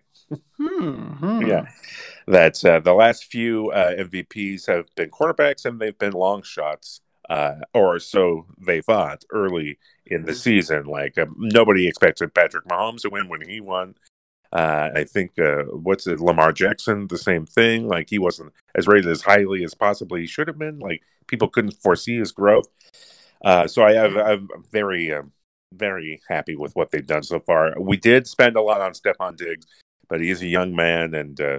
Hmm, 0.56 1.12
hmm. 1.12 1.42
Yeah, 1.42 1.66
that 2.26 2.64
uh, 2.64 2.80
the 2.80 2.94
last 2.94 3.24
few 3.24 3.70
uh, 3.70 3.96
MVPs 3.96 4.66
have 4.66 4.86
been 4.94 5.10
quarterbacks 5.10 5.64
and 5.66 5.78
they've 5.78 5.98
been 5.98 6.12
long 6.12 6.42
shots, 6.42 7.02
uh, 7.28 7.56
or 7.74 7.98
so 7.98 8.46
they 8.58 8.80
thought 8.80 9.24
early 9.30 9.78
in 10.06 10.24
the 10.24 10.34
season. 10.34 10.86
Like 10.86 11.18
uh, 11.18 11.26
nobody 11.36 11.86
expected 11.86 12.34
Patrick 12.34 12.64
Mahomes 12.64 13.02
to 13.02 13.10
win 13.10 13.28
when 13.28 13.46
he 13.46 13.60
won. 13.60 13.94
Uh, 14.52 14.90
I 14.94 15.04
think 15.04 15.38
uh, 15.38 15.64
what's 15.64 16.06
it, 16.06 16.20
Lamar 16.20 16.52
Jackson, 16.52 17.08
the 17.08 17.18
same 17.18 17.46
thing. 17.46 17.88
Like 17.88 18.10
he 18.10 18.18
wasn't 18.18 18.52
as 18.74 18.86
rated 18.86 19.10
as 19.10 19.22
highly 19.22 19.64
as 19.64 19.74
possibly 19.74 20.22
he 20.22 20.26
should 20.26 20.48
have 20.48 20.58
been. 20.58 20.78
Like 20.78 21.02
people 21.26 21.48
couldn't 21.48 21.82
foresee 21.82 22.18
his 22.18 22.32
growth. 22.32 22.68
Uh, 23.44 23.66
so 23.66 23.82
I 23.82 23.94
have, 23.94 24.16
I'm 24.16 24.48
very, 24.70 25.12
um, 25.12 25.32
very 25.72 26.20
happy 26.28 26.54
with 26.54 26.76
what 26.76 26.90
they've 26.90 27.06
done 27.06 27.22
so 27.22 27.40
far. 27.40 27.74
We 27.80 27.96
did 27.96 28.26
spend 28.26 28.56
a 28.56 28.62
lot 28.62 28.82
on 28.82 28.92
Stefon 28.92 29.36
Diggs 29.36 29.66
but 30.12 30.20
he's 30.20 30.42
a 30.42 30.46
young 30.46 30.76
man 30.76 31.14
and 31.14 31.40
uh 31.40 31.58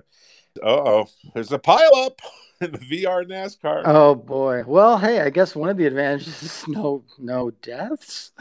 oh 0.61 1.07
there's 1.33 1.51
a 1.51 1.57
pile 1.57 1.95
up 1.95 2.21
in 2.61 2.71
the 2.71 2.77
vr 2.77 3.25
nascar 3.25 3.81
Oh 3.83 4.13
boy. 4.13 4.63
Well, 4.67 4.99
hey, 4.99 5.21
I 5.21 5.31
guess 5.31 5.55
one 5.55 5.69
of 5.69 5.77
the 5.77 5.87
advantages 5.87 6.43
is 6.43 6.63
no 6.67 7.03
no 7.17 7.49
deaths. 7.49 8.31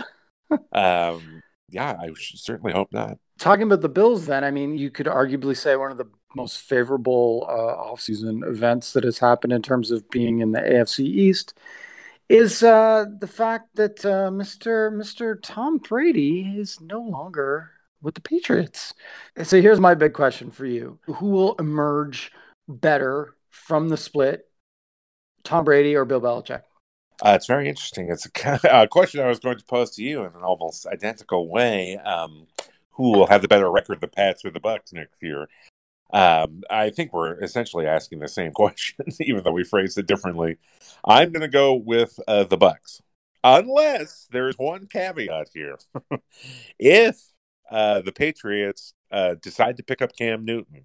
um 0.73 1.43
yeah 1.71 1.97
i 1.99 2.11
certainly 2.19 2.75
hope 2.75 2.93
not 2.93 3.17
Talking 3.43 3.65
about 3.65 3.81
the 3.81 3.89
Bills, 3.89 4.27
then, 4.27 4.45
I 4.45 4.53
mean, 4.53 4.79
you 4.79 4.89
could 4.89 5.07
arguably 5.07 5.57
say 5.57 5.75
one 5.75 5.91
of 5.91 5.99
the 5.99 6.09
most 6.37 6.59
favorable 6.59 7.45
uh, 7.51 7.93
offseason 7.93 8.49
events 8.49 8.93
that 8.93 9.03
has 9.03 9.19
happened 9.19 9.53
in 9.53 9.63
terms 9.63 9.91
of 9.91 10.09
being 10.11 10.39
in 10.39 10.53
the 10.53 10.61
AFC 10.61 11.01
East 11.01 11.59
is 12.29 12.63
uh, 12.63 13.05
the 13.19 13.27
fact 13.27 13.75
that 13.75 14.05
uh, 14.05 14.31
Mr. 14.31 14.93
Mr. 14.93 15.37
Tom 15.43 15.79
Brady 15.79 16.55
is 16.57 16.81
no 16.81 17.01
longer 17.01 17.73
with 18.01 18.15
the 18.15 18.21
Patriots. 18.21 18.95
So 19.43 19.61
here's 19.61 19.81
my 19.81 19.97
big 19.97 20.13
question 20.13 20.53
for 20.53 20.65
you: 20.65 21.01
Who 21.07 21.31
will 21.31 21.57
emerge 21.57 22.31
better 22.69 23.35
from 23.51 23.89
the 23.89 23.97
split, 23.97 24.49
Tom 25.43 25.65
Brady 25.65 25.97
or 25.97 26.05
Bill 26.05 26.21
Belichick? 26.21 26.63
uh, 27.23 27.33
it's 27.35 27.47
very 27.47 27.69
interesting 27.69 28.09
it's 28.09 28.27
a 28.27 28.87
question 28.91 29.21
i 29.21 29.29
was 29.29 29.39
going 29.39 29.57
to 29.57 29.65
pose 29.65 29.91
to 29.91 30.03
you 30.03 30.21
in 30.21 30.35
an 30.35 30.43
almost 30.43 30.87
identical 30.87 31.49
way 31.49 31.97
um 31.99 32.47
who 32.93 33.13
will 33.13 33.27
have 33.27 33.43
the 33.43 33.49
better 33.49 33.71
record 33.71 34.01
the 34.01 34.09
pats 34.09 34.45
or 34.45 34.51
the 34.51 34.61
bucks 34.61 34.93
next 34.93 35.23
year 35.23 35.49
um, 36.13 36.63
I 36.69 36.91
think 36.91 37.13
we're 37.13 37.43
essentially 37.43 37.87
asking 37.87 38.19
the 38.19 38.29
same 38.29 38.53
question, 38.53 39.07
even 39.21 39.43
though 39.43 39.53
we 39.53 39.65
phrased 39.65 39.99
it 39.99 40.07
differently. 40.07 40.59
I'm 41.05 41.33
going 41.33 41.41
to 41.41 41.49
go 41.49 41.75
with 41.75 42.19
uh, 42.29 42.45
the 42.45 42.57
Bucks, 42.57 43.01
unless 43.43 44.29
there's 44.31 44.57
one 44.57 44.87
caveat 44.87 45.49
here. 45.55 45.79
if 46.79 47.33
uh, 47.71 48.03
the 48.03 48.13
Patriots 48.13 48.95
uh, 49.11 49.35
decide 49.41 49.77
to 49.79 49.83
pick 49.83 50.03
up 50.03 50.15
Cam 50.17 50.45
Newton, 50.45 50.85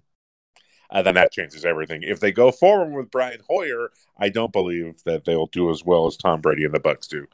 uh, 0.90 1.02
then 1.02 1.14
that 1.14 1.32
changes 1.32 1.66
everything. 1.66 2.02
If 2.02 2.20
they 2.20 2.32
go 2.32 2.50
forward 2.50 2.96
with 2.96 3.10
Brian 3.10 3.40
Hoyer, 3.46 3.90
I 4.18 4.30
don't 4.30 4.52
believe 4.52 5.02
that 5.04 5.26
they'll 5.26 5.46
do 5.46 5.70
as 5.70 5.84
well 5.84 6.06
as 6.06 6.16
Tom 6.16 6.40
Brady 6.40 6.64
and 6.64 6.74
the 6.74 6.80
Bucks 6.80 7.06
do. 7.06 7.26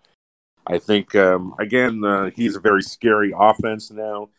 I 0.66 0.78
think 0.78 1.14
um, 1.14 1.54
again 1.58 2.02
uh, 2.04 2.30
he's 2.34 2.56
a 2.56 2.60
very 2.60 2.82
scary 2.82 3.32
offense 3.36 3.90
now. 3.92 4.30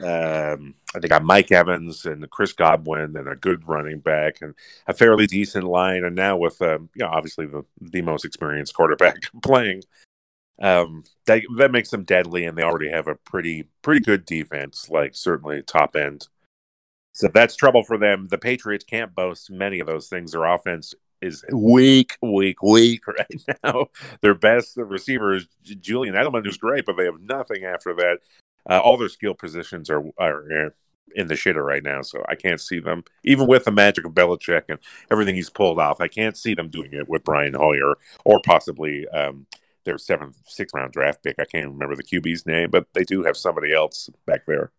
Um, 0.00 0.74
think 0.94 1.08
got 1.08 1.24
Mike 1.24 1.52
Evans 1.52 2.06
and 2.06 2.28
Chris 2.30 2.52
Godwin 2.52 3.16
and 3.16 3.28
a 3.28 3.36
good 3.36 3.66
running 3.68 4.00
back 4.00 4.40
and 4.40 4.54
a 4.86 4.94
fairly 4.94 5.26
decent 5.26 5.64
line, 5.64 6.04
and 6.04 6.16
now 6.16 6.36
with 6.36 6.60
um, 6.62 6.88
you 6.94 7.04
know 7.04 7.10
obviously 7.10 7.46
the 7.46 7.64
the 7.80 8.02
most 8.02 8.24
experienced 8.24 8.74
quarterback 8.74 9.16
playing, 9.42 9.82
um, 10.60 11.04
that 11.26 11.42
that 11.58 11.72
makes 11.72 11.90
them 11.90 12.04
deadly, 12.04 12.44
and 12.44 12.56
they 12.56 12.62
already 12.62 12.90
have 12.90 13.06
a 13.06 13.16
pretty 13.16 13.68
pretty 13.82 14.00
good 14.00 14.24
defense, 14.24 14.88
like 14.88 15.14
certainly 15.14 15.62
top 15.62 15.96
end. 15.96 16.28
So 17.12 17.28
that's 17.28 17.56
trouble 17.56 17.84
for 17.84 17.98
them. 17.98 18.28
The 18.28 18.38
Patriots 18.38 18.84
can't 18.84 19.14
boast 19.14 19.50
many 19.50 19.80
of 19.80 19.86
those 19.86 20.08
things. 20.08 20.32
Their 20.32 20.44
offense 20.44 20.94
is 21.20 21.44
weak, 21.52 22.16
weak, 22.22 22.62
weak 22.62 23.06
right 23.06 23.42
now. 23.62 23.86
Their 24.20 24.34
best 24.34 24.76
receiver 24.76 25.34
is 25.34 25.46
Julian 25.62 26.14
Edelman, 26.14 26.44
who's 26.44 26.56
great, 26.56 26.86
but 26.86 26.96
they 26.96 27.04
have 27.04 27.20
nothing 27.20 27.64
after 27.64 27.94
that. 27.94 28.18
Uh, 28.68 28.78
all 28.78 28.96
their 28.96 29.08
skill 29.08 29.34
positions 29.34 29.90
are 29.90 30.02
are 30.18 30.72
in 31.14 31.26
the 31.26 31.34
shitter 31.34 31.64
right 31.64 31.82
now. 31.82 32.02
So 32.02 32.24
I 32.28 32.34
can't 32.34 32.60
see 32.60 32.80
them, 32.80 33.04
even 33.24 33.46
with 33.46 33.64
the 33.64 33.70
magic 33.70 34.04
of 34.04 34.12
Belichick 34.12 34.64
and 34.68 34.78
everything 35.10 35.34
he's 35.34 35.50
pulled 35.50 35.78
off. 35.78 36.00
I 36.00 36.08
can't 36.08 36.36
see 36.36 36.54
them 36.54 36.68
doing 36.68 36.92
it 36.92 37.08
with 37.08 37.24
Brian 37.24 37.54
Hoyer 37.54 37.96
or 38.24 38.40
possibly 38.44 39.08
um, 39.08 39.46
their 39.84 39.98
seventh, 39.98 40.36
sixth 40.46 40.74
round 40.74 40.92
draft 40.92 41.22
pick. 41.22 41.36
I 41.38 41.44
can't 41.44 41.70
remember 41.70 41.96
the 41.96 42.04
QB's 42.04 42.46
name, 42.46 42.70
but 42.70 42.86
they 42.94 43.04
do 43.04 43.22
have 43.24 43.36
somebody 43.36 43.74
else 43.74 44.10
back 44.26 44.46
there. 44.46 44.70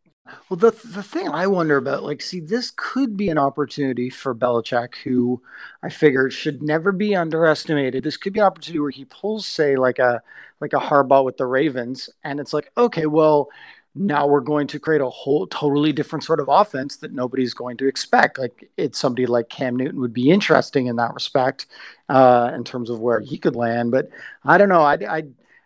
Well, 0.49 0.57
the 0.57 0.71
the 0.71 1.03
thing 1.03 1.27
I 1.27 1.47
wonder 1.47 1.75
about, 1.75 2.03
like, 2.03 2.21
see, 2.21 2.39
this 2.39 2.71
could 2.75 3.17
be 3.17 3.27
an 3.29 3.37
opportunity 3.37 4.09
for 4.09 4.33
Belichick, 4.33 4.95
who 5.03 5.41
I 5.83 5.89
figure 5.89 6.29
should 6.29 6.61
never 6.63 6.93
be 6.93 7.13
underestimated. 7.15 8.03
This 8.03 8.15
could 8.15 8.31
be 8.31 8.39
an 8.39 8.45
opportunity 8.45 8.79
where 8.79 8.89
he 8.89 9.03
pulls, 9.05 9.45
say, 9.45 9.75
like 9.75 9.99
a 9.99 10.21
like 10.61 10.71
a 10.73 10.77
Harbaugh 10.77 11.25
with 11.25 11.35
the 11.37 11.45
Ravens, 11.45 12.09
and 12.23 12.39
it's 12.39 12.53
like, 12.53 12.71
okay, 12.77 13.05
well, 13.05 13.49
now 13.95 14.25
we're 14.25 14.39
going 14.39 14.67
to 14.67 14.79
create 14.79 15.01
a 15.01 15.09
whole 15.09 15.45
totally 15.47 15.91
different 15.91 16.23
sort 16.23 16.39
of 16.39 16.47
offense 16.49 16.95
that 16.97 17.11
nobody's 17.13 17.53
going 17.53 17.75
to 17.77 17.87
expect. 17.87 18.39
Like 18.39 18.69
it's 18.77 18.97
somebody 18.99 19.25
like 19.25 19.49
Cam 19.49 19.75
Newton 19.75 19.99
would 19.99 20.13
be 20.13 20.31
interesting 20.31 20.87
in 20.87 20.95
that 20.97 21.13
respect, 21.13 21.67
uh, 22.07 22.51
in 22.55 22.63
terms 22.63 22.89
of 22.89 22.99
where 23.01 23.19
he 23.19 23.37
could 23.37 23.55
land. 23.57 23.91
But 23.91 24.09
I 24.45 24.57
don't 24.57 24.69
know. 24.69 24.81
I, 24.83 24.93
I 24.93 25.23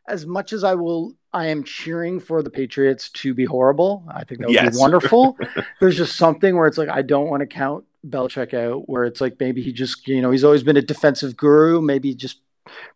as 0.07 0.25
much 0.25 0.53
as 0.53 0.63
I 0.63 0.73
will, 0.75 1.13
I 1.33 1.47
am 1.47 1.63
cheering 1.63 2.19
for 2.19 2.41
the 2.41 2.49
Patriots 2.49 3.09
to 3.09 3.33
be 3.33 3.45
horrible. 3.45 4.03
I 4.09 4.23
think 4.23 4.39
that 4.41 4.47
would 4.47 4.53
Yes. 4.53 4.75
be 4.75 4.79
wonderful. 4.79 5.37
There's 5.79 5.97
just 5.97 6.15
something 6.15 6.55
where 6.55 6.67
it's 6.67 6.77
like 6.77 6.89
I 6.89 7.01
don't 7.01 7.27
want 7.29 7.41
to 7.41 7.47
count 7.47 7.85
Belichick 8.07 8.53
out. 8.53 8.87
Where 8.89 9.03
it's 9.05 9.19
like 9.21 9.37
maybe 9.39 9.61
he 9.61 9.71
just 9.73 10.07
you 10.07 10.21
know 10.21 10.31
he's 10.31 10.43
always 10.43 10.63
been 10.63 10.77
a 10.77 10.81
defensive 10.81 11.35
guru. 11.37 11.81
Maybe 11.81 12.09
he 12.09 12.15
just 12.15 12.41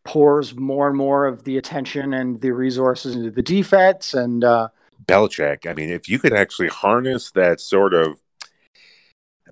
pours 0.05 0.55
more 0.55 0.87
and 0.87 0.97
more 0.97 1.25
of 1.25 1.43
the 1.43 1.57
attention 1.57 2.13
and 2.13 2.39
the 2.41 2.51
resources 2.51 3.15
into 3.15 3.31
the 3.31 3.41
defense 3.43 4.13
and. 4.13 4.43
uh 4.43 4.69
Belichick. 5.05 5.65
I 5.65 5.73
mean, 5.73 5.89
if 5.89 6.07
you 6.07 6.19
could 6.19 6.31
actually 6.33 6.67
harness 6.67 7.31
that 7.31 7.59
sort 7.59 7.93
of 7.93 8.21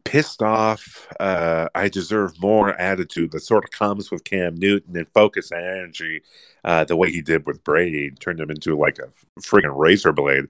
pissed 0.03 0.41
off, 0.41 1.07
uh, 1.19 1.67
I 1.75 1.89
deserve 1.89 2.41
more 2.41 2.79
attitude 2.79 3.31
that 3.31 3.41
sort 3.41 3.63
of 3.65 3.71
comes 3.71 4.11
with 4.11 4.23
Cam 4.23 4.55
Newton 4.55 4.97
and 4.97 5.07
focus 5.13 5.51
and 5.51 5.61
energy, 5.63 6.21
uh, 6.63 6.83
the 6.85 6.95
way 6.95 7.11
he 7.11 7.21
did 7.21 7.45
with 7.45 7.63
Brady, 7.63 8.11
turned 8.11 8.39
him 8.39 8.49
into 8.51 8.77
like 8.77 8.99
a 8.99 9.09
friggin' 9.41 9.77
razor 9.77 10.11
blade. 10.13 10.45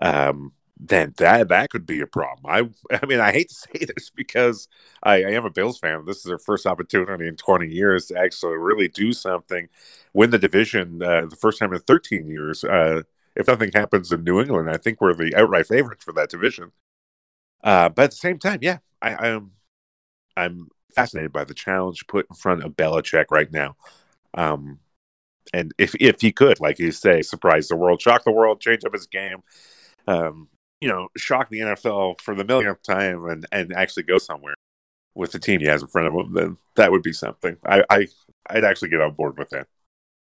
Um, 0.00 0.52
then 0.82 1.12
that 1.18 1.48
that 1.48 1.70
could 1.70 1.84
be 1.86 2.00
a 2.00 2.06
problem. 2.06 2.46
I 2.92 2.96
I 3.02 3.06
mean, 3.06 3.20
I 3.20 3.32
hate 3.32 3.50
to 3.50 3.54
say 3.54 3.84
this 3.84 4.10
because 4.10 4.68
I, 5.02 5.24
I 5.24 5.30
am 5.32 5.44
a 5.44 5.50
Bills 5.50 5.78
fan. 5.78 6.04
This 6.06 6.18
is 6.18 6.24
their 6.24 6.38
first 6.38 6.66
opportunity 6.66 7.28
in 7.28 7.36
20 7.36 7.68
years 7.68 8.06
to 8.06 8.18
actually 8.18 8.56
really 8.56 8.88
do 8.88 9.12
something, 9.12 9.68
win 10.14 10.30
the 10.30 10.38
division 10.38 11.02
uh, 11.02 11.26
the 11.26 11.36
first 11.36 11.58
time 11.58 11.72
in 11.74 11.80
13 11.80 12.26
years. 12.28 12.64
Uh, 12.64 13.02
if 13.36 13.46
nothing 13.46 13.70
happens 13.74 14.10
in 14.12 14.24
New 14.24 14.40
England, 14.40 14.70
I 14.70 14.76
think 14.78 15.00
we're 15.00 15.14
the 15.14 15.34
outright 15.36 15.66
favorites 15.66 16.04
for 16.04 16.12
that 16.12 16.30
division. 16.30 16.72
Uh, 17.62 17.88
but 17.88 18.04
at 18.04 18.10
the 18.10 18.16
same 18.16 18.38
time, 18.38 18.58
yeah, 18.62 18.78
I, 19.02 19.14
I'm 19.14 19.50
I'm 20.36 20.68
fascinated 20.94 21.32
by 21.32 21.44
the 21.44 21.54
challenge 21.54 22.06
put 22.06 22.26
in 22.28 22.36
front 22.36 22.64
of 22.64 22.76
Belichick 22.76 23.26
right 23.30 23.50
now. 23.52 23.76
Um, 24.34 24.80
and 25.52 25.72
if 25.78 25.94
if 26.00 26.20
he 26.20 26.32
could, 26.32 26.60
like 26.60 26.78
you 26.78 26.92
say, 26.92 27.22
surprise 27.22 27.68
the 27.68 27.76
world, 27.76 28.00
shock 28.00 28.24
the 28.24 28.32
world, 28.32 28.60
change 28.60 28.84
up 28.84 28.92
his 28.92 29.06
game, 29.06 29.42
um, 30.06 30.48
you 30.80 30.88
know, 30.88 31.08
shock 31.16 31.50
the 31.50 31.60
NFL 31.60 32.20
for 32.20 32.34
the 32.34 32.44
millionth 32.44 32.82
time, 32.82 33.26
and 33.26 33.46
and 33.52 33.72
actually 33.72 34.04
go 34.04 34.18
somewhere 34.18 34.54
with 35.14 35.32
the 35.32 35.38
team 35.38 35.60
he 35.60 35.66
has 35.66 35.82
in 35.82 35.88
front 35.88 36.06
of 36.08 36.14
him, 36.14 36.32
then 36.32 36.56
that 36.76 36.92
would 36.92 37.02
be 37.02 37.12
something. 37.12 37.56
I, 37.64 37.84
I 37.90 38.06
I'd 38.48 38.64
actually 38.64 38.90
get 38.90 39.00
on 39.00 39.12
board 39.14 39.38
with 39.38 39.50
that. 39.50 39.66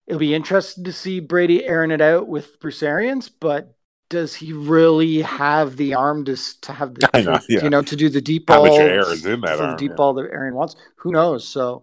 It'll 0.07 0.19
be 0.19 0.35
interesting 0.35 0.85
to 0.85 0.93
see 0.93 1.21
Brady 1.21 1.65
airing 1.65 1.91
it 1.91 2.01
out 2.01 2.27
with 2.27 2.59
Bruce 2.59 2.83
Arians, 2.83 3.29
but 3.29 3.77
does 4.12 4.35
he 4.35 4.53
really 4.53 5.22
have 5.22 5.79
the 5.79 5.94
arm 5.94 6.27
to 6.27 6.37
to 6.61 6.72
have 6.72 6.94
the 6.94 7.09
know, 7.22 7.40
yeah. 7.48 7.64
you 7.64 7.70
know 7.70 7.83
to 7.83 7.96
do 7.96 8.11
the 8.11 8.20
deep 8.20 8.46
ball? 8.46 8.64
How 8.64 8.70
much 8.70 8.79
air 8.79 9.11
is 9.11 9.25
in 9.25 9.40
that 9.40 9.57
for 9.57 9.66
the 9.68 9.77
deep 9.77 9.92
yeah. 9.92 9.96
ball 9.96 10.12
that 10.14 10.31
Arian 10.31 10.55
wants? 10.55 10.77
Who 10.96 11.12
knows? 11.12 11.48
So 11.48 11.83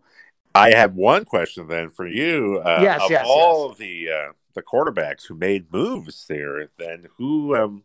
I 0.54 0.76
have 0.76 0.94
one 0.94 1.26
question 1.26 1.68
then 1.68 1.90
for 1.90 2.08
you. 2.08 2.62
Uh, 2.64 2.80
Yes, 2.84 3.02
of 3.02 3.12
yes, 3.12 3.26
all 3.28 3.70
of 3.70 3.80
the 3.80 4.10
uh, 4.10 4.32
the 4.54 4.62
quarterbacks 4.62 5.26
who 5.26 5.34
made 5.34 5.74
moves 5.74 6.28
there, 6.28 6.70
then 6.78 7.08
who 7.18 7.56
um, 7.56 7.84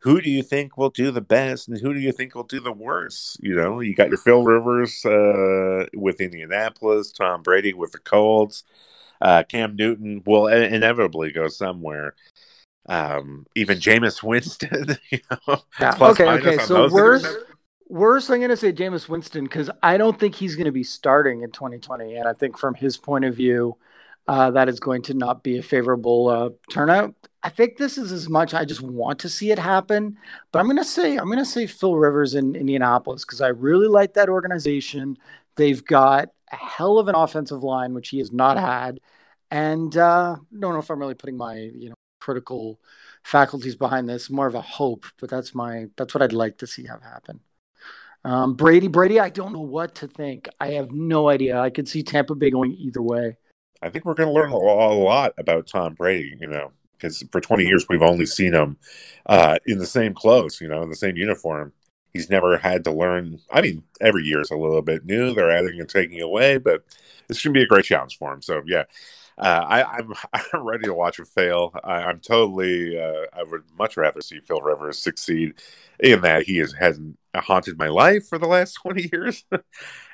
who 0.00 0.20
do 0.20 0.28
you 0.30 0.42
think 0.42 0.76
will 0.76 0.90
do 0.90 1.10
the 1.10 1.22
best, 1.22 1.66
and 1.66 1.80
who 1.80 1.94
do 1.94 2.00
you 2.00 2.12
think 2.12 2.34
will 2.34 2.42
do 2.42 2.60
the 2.60 2.72
worst? 2.72 3.38
You 3.42 3.54
know, 3.56 3.80
you 3.80 3.94
got 3.94 4.08
your 4.08 4.18
Phil 4.18 4.44
Rivers 4.44 5.04
uh, 5.06 5.86
with 5.94 6.20
Indianapolis, 6.20 7.12
Tom 7.12 7.42
Brady 7.42 7.72
with 7.72 7.92
the 7.92 7.98
Colts, 7.98 8.62
uh, 9.22 9.42
Cam 9.44 9.74
Newton 9.74 10.22
will 10.26 10.48
in- 10.48 10.74
inevitably 10.74 11.32
go 11.32 11.48
somewhere. 11.48 12.14
Um, 12.90 13.46
even 13.54 13.78
Jameis 13.78 14.20
Winston, 14.20 14.98
you 15.12 15.20
know, 15.30 15.62
yeah, 15.78 15.96
okay, 16.00 16.28
okay. 16.28 16.58
So 16.58 16.74
those 16.74 16.92
worst, 16.92 17.38
worst, 17.88 18.30
I'm 18.30 18.38
going 18.38 18.50
to 18.50 18.56
say 18.56 18.72
Jameis 18.72 19.08
Winston 19.08 19.44
because 19.44 19.70
I 19.80 19.96
don't 19.96 20.18
think 20.18 20.34
he's 20.34 20.56
going 20.56 20.64
to 20.64 20.72
be 20.72 20.82
starting 20.82 21.42
in 21.42 21.52
2020, 21.52 22.16
and 22.16 22.26
I 22.26 22.32
think 22.32 22.58
from 22.58 22.74
his 22.74 22.96
point 22.96 23.24
of 23.24 23.36
view, 23.36 23.76
uh, 24.26 24.50
that 24.50 24.68
is 24.68 24.80
going 24.80 25.02
to 25.02 25.14
not 25.14 25.44
be 25.44 25.56
a 25.58 25.62
favorable 25.62 26.26
uh, 26.26 26.50
turnout. 26.68 27.14
I 27.44 27.48
think 27.48 27.76
this 27.76 27.96
is 27.96 28.10
as 28.10 28.28
much 28.28 28.54
I 28.54 28.64
just 28.64 28.80
want 28.80 29.20
to 29.20 29.28
see 29.28 29.52
it 29.52 29.58
happen, 29.60 30.18
but 30.50 30.58
I'm 30.58 30.66
going 30.66 30.76
to 30.76 30.84
say 30.84 31.16
I'm 31.16 31.26
going 31.26 31.38
to 31.38 31.44
say 31.44 31.68
Phil 31.68 31.94
Rivers 31.94 32.34
in 32.34 32.56
Indianapolis 32.56 33.24
because 33.24 33.40
I 33.40 33.48
really 33.48 33.86
like 33.86 34.14
that 34.14 34.28
organization. 34.28 35.16
They've 35.54 35.84
got 35.84 36.30
a 36.50 36.56
hell 36.56 36.98
of 36.98 37.06
an 37.06 37.14
offensive 37.14 37.62
line, 37.62 37.94
which 37.94 38.08
he 38.08 38.18
has 38.18 38.32
not 38.32 38.58
had, 38.58 38.98
and 39.48 39.96
uh, 39.96 40.34
don't 40.58 40.72
know 40.72 40.80
if 40.80 40.90
I'm 40.90 40.98
really 40.98 41.14
putting 41.14 41.36
my 41.36 41.54
you 41.54 41.90
know 41.90 41.94
critical 42.20 42.78
faculties 43.22 43.76
behind 43.76 44.08
this. 44.08 44.30
More 44.30 44.46
of 44.46 44.54
a 44.54 44.60
hope, 44.60 45.06
but 45.18 45.30
that's 45.30 45.54
my 45.54 45.86
that's 45.96 46.14
what 46.14 46.22
I'd 46.22 46.32
like 46.32 46.58
to 46.58 46.66
see 46.66 46.86
have 46.86 47.02
happen. 47.02 47.40
Um, 48.24 48.54
Brady, 48.54 48.88
Brady, 48.88 49.18
I 49.18 49.30
don't 49.30 49.52
know 49.52 49.60
what 49.60 49.94
to 49.96 50.06
think. 50.06 50.48
I 50.60 50.72
have 50.72 50.90
no 50.90 51.28
idea. 51.28 51.58
I 51.58 51.70
could 51.70 51.88
see 51.88 52.02
Tampa 52.02 52.34
Bay 52.34 52.50
going 52.50 52.72
either 52.72 53.02
way. 53.02 53.36
I 53.82 53.88
think 53.88 54.04
we're 54.04 54.14
going 54.14 54.28
to 54.28 54.34
learn 54.34 54.50
a 54.50 54.56
lot 54.56 55.32
about 55.38 55.66
Tom 55.66 55.94
Brady, 55.94 56.36
you 56.38 56.46
know, 56.46 56.72
because 56.92 57.24
for 57.32 57.40
20 57.40 57.64
years 57.64 57.86
we've 57.88 58.02
only 58.02 58.26
seen 58.26 58.52
him 58.52 58.76
uh, 59.24 59.56
in 59.66 59.78
the 59.78 59.86
same 59.86 60.12
clothes, 60.12 60.60
you 60.60 60.68
know, 60.68 60.82
in 60.82 60.90
the 60.90 60.96
same 60.96 61.16
uniform. 61.16 61.72
He's 62.12 62.30
never 62.30 62.58
had 62.58 62.84
to 62.84 62.92
learn. 62.92 63.40
I 63.50 63.60
mean, 63.60 63.84
every 64.00 64.24
year 64.24 64.40
is 64.40 64.50
a 64.50 64.56
little 64.56 64.82
bit 64.82 65.04
new. 65.04 65.34
They're 65.34 65.50
adding 65.50 65.80
and 65.80 65.88
taking 65.88 66.20
away, 66.20 66.58
but 66.58 66.84
this 67.28 67.38
should 67.38 67.52
be 67.52 67.62
a 67.62 67.66
great 67.66 67.84
challenge 67.84 68.18
for 68.18 68.32
him. 68.32 68.42
So, 68.42 68.62
yeah, 68.66 68.84
uh, 69.38 69.64
I, 69.66 69.82
I'm 69.82 70.12
I'm 70.32 70.62
ready 70.66 70.84
to 70.84 70.94
watch 70.94 71.18
him 71.18 71.24
fail. 71.24 71.72
I, 71.82 72.02
I'm 72.04 72.20
totally. 72.20 73.00
Uh, 73.00 73.26
I 73.32 73.42
would 73.42 73.62
much 73.76 73.96
rather 73.96 74.20
see 74.20 74.40
Phil 74.40 74.60
Rivers 74.60 74.98
succeed 74.98 75.54
in 75.98 76.20
that 76.20 76.44
he 76.44 76.58
has 76.58 76.72
hasn't 76.72 77.18
haunted 77.34 77.78
my 77.78 77.88
life 77.88 78.28
for 78.28 78.38
the 78.38 78.46
last 78.46 78.74
20 78.82 79.08
years. 79.12 79.44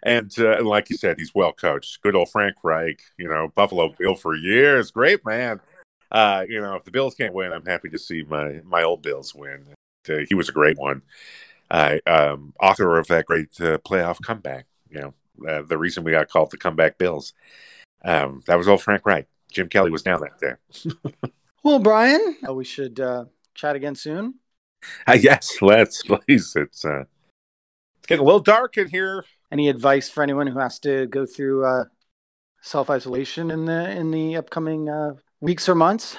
and, 0.03 0.33
uh, 0.39 0.59
and 0.59 0.67
like 0.67 0.91
you 0.91 0.97
said, 0.97 1.17
he's 1.19 1.35
well 1.35 1.53
coached. 1.53 2.01
Good 2.03 2.15
old 2.15 2.31
Frank 2.31 2.57
Reich, 2.63 3.01
you 3.19 3.29
know, 3.29 3.49
Buffalo 3.55 3.95
Bill 3.99 4.15
for 4.15 4.35
years. 4.35 4.91
Great 4.91 5.25
man. 5.25 5.61
Uh, 6.11 6.45
you 6.49 6.61
know, 6.61 6.77
if 6.77 6.85
the 6.85 6.91
Bills 6.91 7.15
can't 7.15 7.35
win, 7.35 7.53
I'm 7.53 7.67
happy 7.67 7.89
to 7.89 7.99
see 7.99 8.23
my 8.23 8.61
my 8.65 8.83
old 8.83 9.03
Bills 9.03 9.35
win. 9.35 9.67
Uh, 10.09 10.19
he 10.29 10.35
was 10.35 10.49
a 10.49 10.53
great 10.53 10.79
one. 10.79 11.03
Uh, 11.71 11.97
um, 12.07 12.55
author 12.61 12.99
of 12.99 13.09
that 13.09 13.27
great 13.27 13.61
uh, 13.61 13.79
playoff 13.79 14.21
comeback. 14.23 14.67
You 14.89 15.01
know, 15.01 15.49
uh, 15.49 15.63
the 15.63 15.79
reason 15.79 16.05
we 16.05 16.13
got 16.13 16.29
called 16.29 16.51
the 16.51 16.57
comeback 16.57 16.99
Bills. 16.99 17.33
Um, 18.05 18.43
that 18.47 18.57
was 18.57 18.69
old 18.69 18.83
Frank 18.83 19.05
Reich. 19.05 19.27
Jim 19.51 19.69
Kelly 19.69 19.91
was 19.91 20.03
down 20.03 20.21
that 20.21 20.39
day. 20.39 21.31
Well, 21.67 21.81
Bryan, 21.81 22.37
uh, 22.49 22.55
we 22.55 22.65
should 22.65 23.01
uh, 23.01 23.25
chat 23.57 23.75
again 23.75 23.97
soon. 23.97 24.35
Uh, 25.05 25.15
yes, 25.21 25.61
let's 25.61 26.05
please. 26.05 26.53
It's 26.55 26.85
uh, 26.85 27.07
it's 27.99 28.07
getting 28.07 28.23
a 28.23 28.25
little 28.25 28.39
dark 28.39 28.79
in 28.79 28.89
here. 28.89 29.25
Any 29.51 29.69
advice 29.69 30.09
for 30.09 30.23
anyone 30.23 30.47
who 30.47 30.61
has 30.61 30.79
to 30.79 31.09
go 31.09 31.27
through 31.27 31.67
uh, 31.67 31.85
self 32.63 32.89
isolation 32.89 33.51
in 33.51 33.65
the 33.65 33.91
in 33.91 34.13
the 34.13 34.37
upcoming 34.37 34.89
uh, 34.89 35.15
weeks 35.41 35.69
or 35.69 35.75
months? 35.75 36.17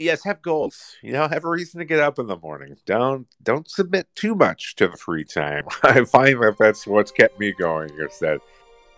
Yes, 0.00 0.24
have 0.24 0.40
goals. 0.40 0.96
You 1.02 1.12
know, 1.12 1.28
have 1.28 1.44
a 1.44 1.48
reason 1.50 1.78
to 1.78 1.84
get 1.84 2.00
up 2.00 2.18
in 2.18 2.26
the 2.26 2.38
morning. 2.38 2.78
Don't 2.86 3.26
don't 3.42 3.70
submit 3.70 4.08
too 4.14 4.34
much 4.34 4.74
to 4.76 4.88
the 4.88 4.96
free 4.96 5.24
time. 5.24 5.64
I 5.82 6.04
find 6.06 6.42
that 6.42 6.56
that's 6.58 6.86
what's 6.86 7.12
kept 7.12 7.38
me 7.38 7.52
going. 7.52 7.90
Is 7.98 8.18
that 8.20 8.40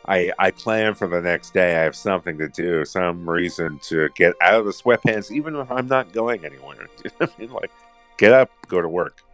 I 0.06 0.30
I 0.38 0.52
plan 0.52 0.94
for 0.94 1.08
the 1.08 1.20
next 1.20 1.54
day. 1.54 1.74
I 1.74 1.82
have 1.82 1.96
something 1.96 2.38
to 2.38 2.48
do, 2.48 2.84
some 2.84 3.28
reason 3.28 3.80
to 3.88 4.10
get 4.14 4.34
out 4.40 4.60
of 4.60 4.64
the 4.64 4.70
sweatpants, 4.70 5.32
even 5.32 5.56
if 5.56 5.68
I'm 5.72 5.88
not 5.88 6.12
going 6.12 6.44
anywhere. 6.44 6.86
I 7.20 7.26
mean, 7.36 7.50
like, 7.50 7.72
get 8.16 8.32
up, 8.32 8.52
go 8.68 8.80
to 8.80 8.88
work. 8.88 9.24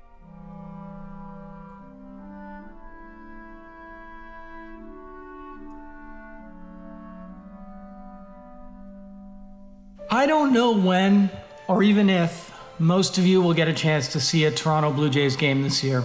I 10.11 10.25
don't 10.25 10.55
know 10.55 10.73
when 10.75 11.31
or 11.69 11.83
even 11.83 12.11
if 12.11 12.53
most 12.79 13.19
of 13.19 13.27
you 13.27 13.43
will 13.43 13.55
get 13.55 13.69
a 13.69 13.73
chance 13.73 14.09
to 14.09 14.21
see 14.21 14.45
a 14.45 14.51
Toronto 14.51 14.93
Blue 14.93 15.11
Jays 15.11 15.37
game 15.37 15.63
this 15.63 15.85
year. 15.85 16.05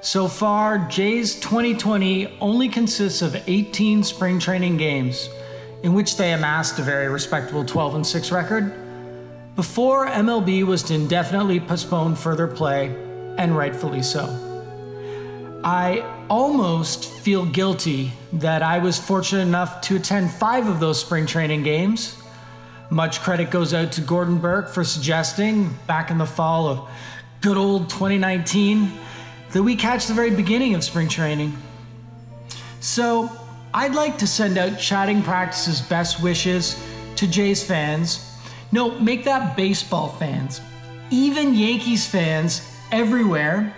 So 0.00 0.28
far, 0.28 0.78
Jays 0.88 1.34
2020 1.40 2.38
only 2.40 2.68
consists 2.68 3.22
of 3.22 3.36
18 3.46 4.04
spring 4.04 4.38
training 4.38 4.76
games, 4.76 5.28
in 5.82 5.94
which 5.94 6.16
they 6.16 6.32
amassed 6.32 6.78
a 6.78 6.82
very 6.82 7.08
respectable 7.08 7.64
12 7.64 7.94
and 7.96 8.06
6 8.06 8.30
record. 8.30 8.74
Before 9.56 10.06
MLB 10.06 10.64
was 10.64 10.82
to 10.84 10.94
indefinitely 10.94 11.60
postpone 11.60 12.16
further 12.16 12.46
play, 12.46 12.88
and 13.38 13.56
rightfully 13.56 14.02
so. 14.02 14.28
I 15.64 16.04
almost 16.28 17.06
feel 17.06 17.46
guilty 17.46 18.12
that 18.34 18.62
I 18.62 18.78
was 18.78 18.98
fortunate 18.98 19.42
enough 19.42 19.80
to 19.82 19.96
attend 19.96 20.30
five 20.30 20.68
of 20.68 20.80
those 20.80 21.00
spring 21.00 21.24
training 21.24 21.62
games. 21.62 22.22
Much 22.90 23.20
credit 23.20 23.50
goes 23.50 23.72
out 23.72 23.92
to 23.92 24.00
Gordon 24.00 24.38
Burke 24.38 24.68
for 24.68 24.84
suggesting 24.84 25.76
back 25.86 26.10
in 26.10 26.18
the 26.18 26.26
fall 26.26 26.68
of 26.68 26.88
good 27.40 27.56
old 27.56 27.88
2019 27.88 28.92
that 29.52 29.62
we 29.62 29.74
catch 29.74 30.06
the 30.06 30.14
very 30.14 30.30
beginning 30.30 30.74
of 30.74 30.84
spring 30.84 31.08
training. 31.08 31.56
So, 32.80 33.30
I'd 33.72 33.94
like 33.94 34.18
to 34.18 34.26
send 34.26 34.58
out 34.58 34.78
chatting 34.78 35.22
practices 35.22 35.80
best 35.80 36.22
wishes 36.22 36.80
to 37.16 37.26
Jays 37.26 37.62
fans. 37.62 38.38
No, 38.70 38.98
make 39.00 39.24
that 39.24 39.56
baseball 39.56 40.10
fans, 40.10 40.60
even 41.10 41.54
Yankees 41.54 42.06
fans 42.06 42.70
everywhere. 42.92 43.74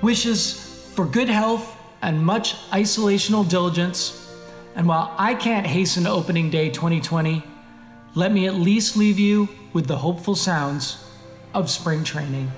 Wishes 0.00 0.90
for 0.94 1.04
good 1.04 1.28
health 1.28 1.76
and 2.00 2.24
much 2.24 2.54
isolational 2.70 3.48
diligence. 3.48 4.32
And 4.76 4.86
while 4.86 5.14
I 5.18 5.34
can't 5.34 5.66
hasten 5.66 6.06
opening 6.06 6.50
day 6.50 6.70
2020, 6.70 7.42
let 8.14 8.32
me 8.32 8.46
at 8.46 8.54
least 8.54 8.96
leave 8.96 9.18
you 9.18 9.48
with 9.72 9.86
the 9.86 9.96
hopeful 9.96 10.36
sounds 10.36 11.04
of 11.52 11.68
spring 11.68 12.04
training. 12.04 12.50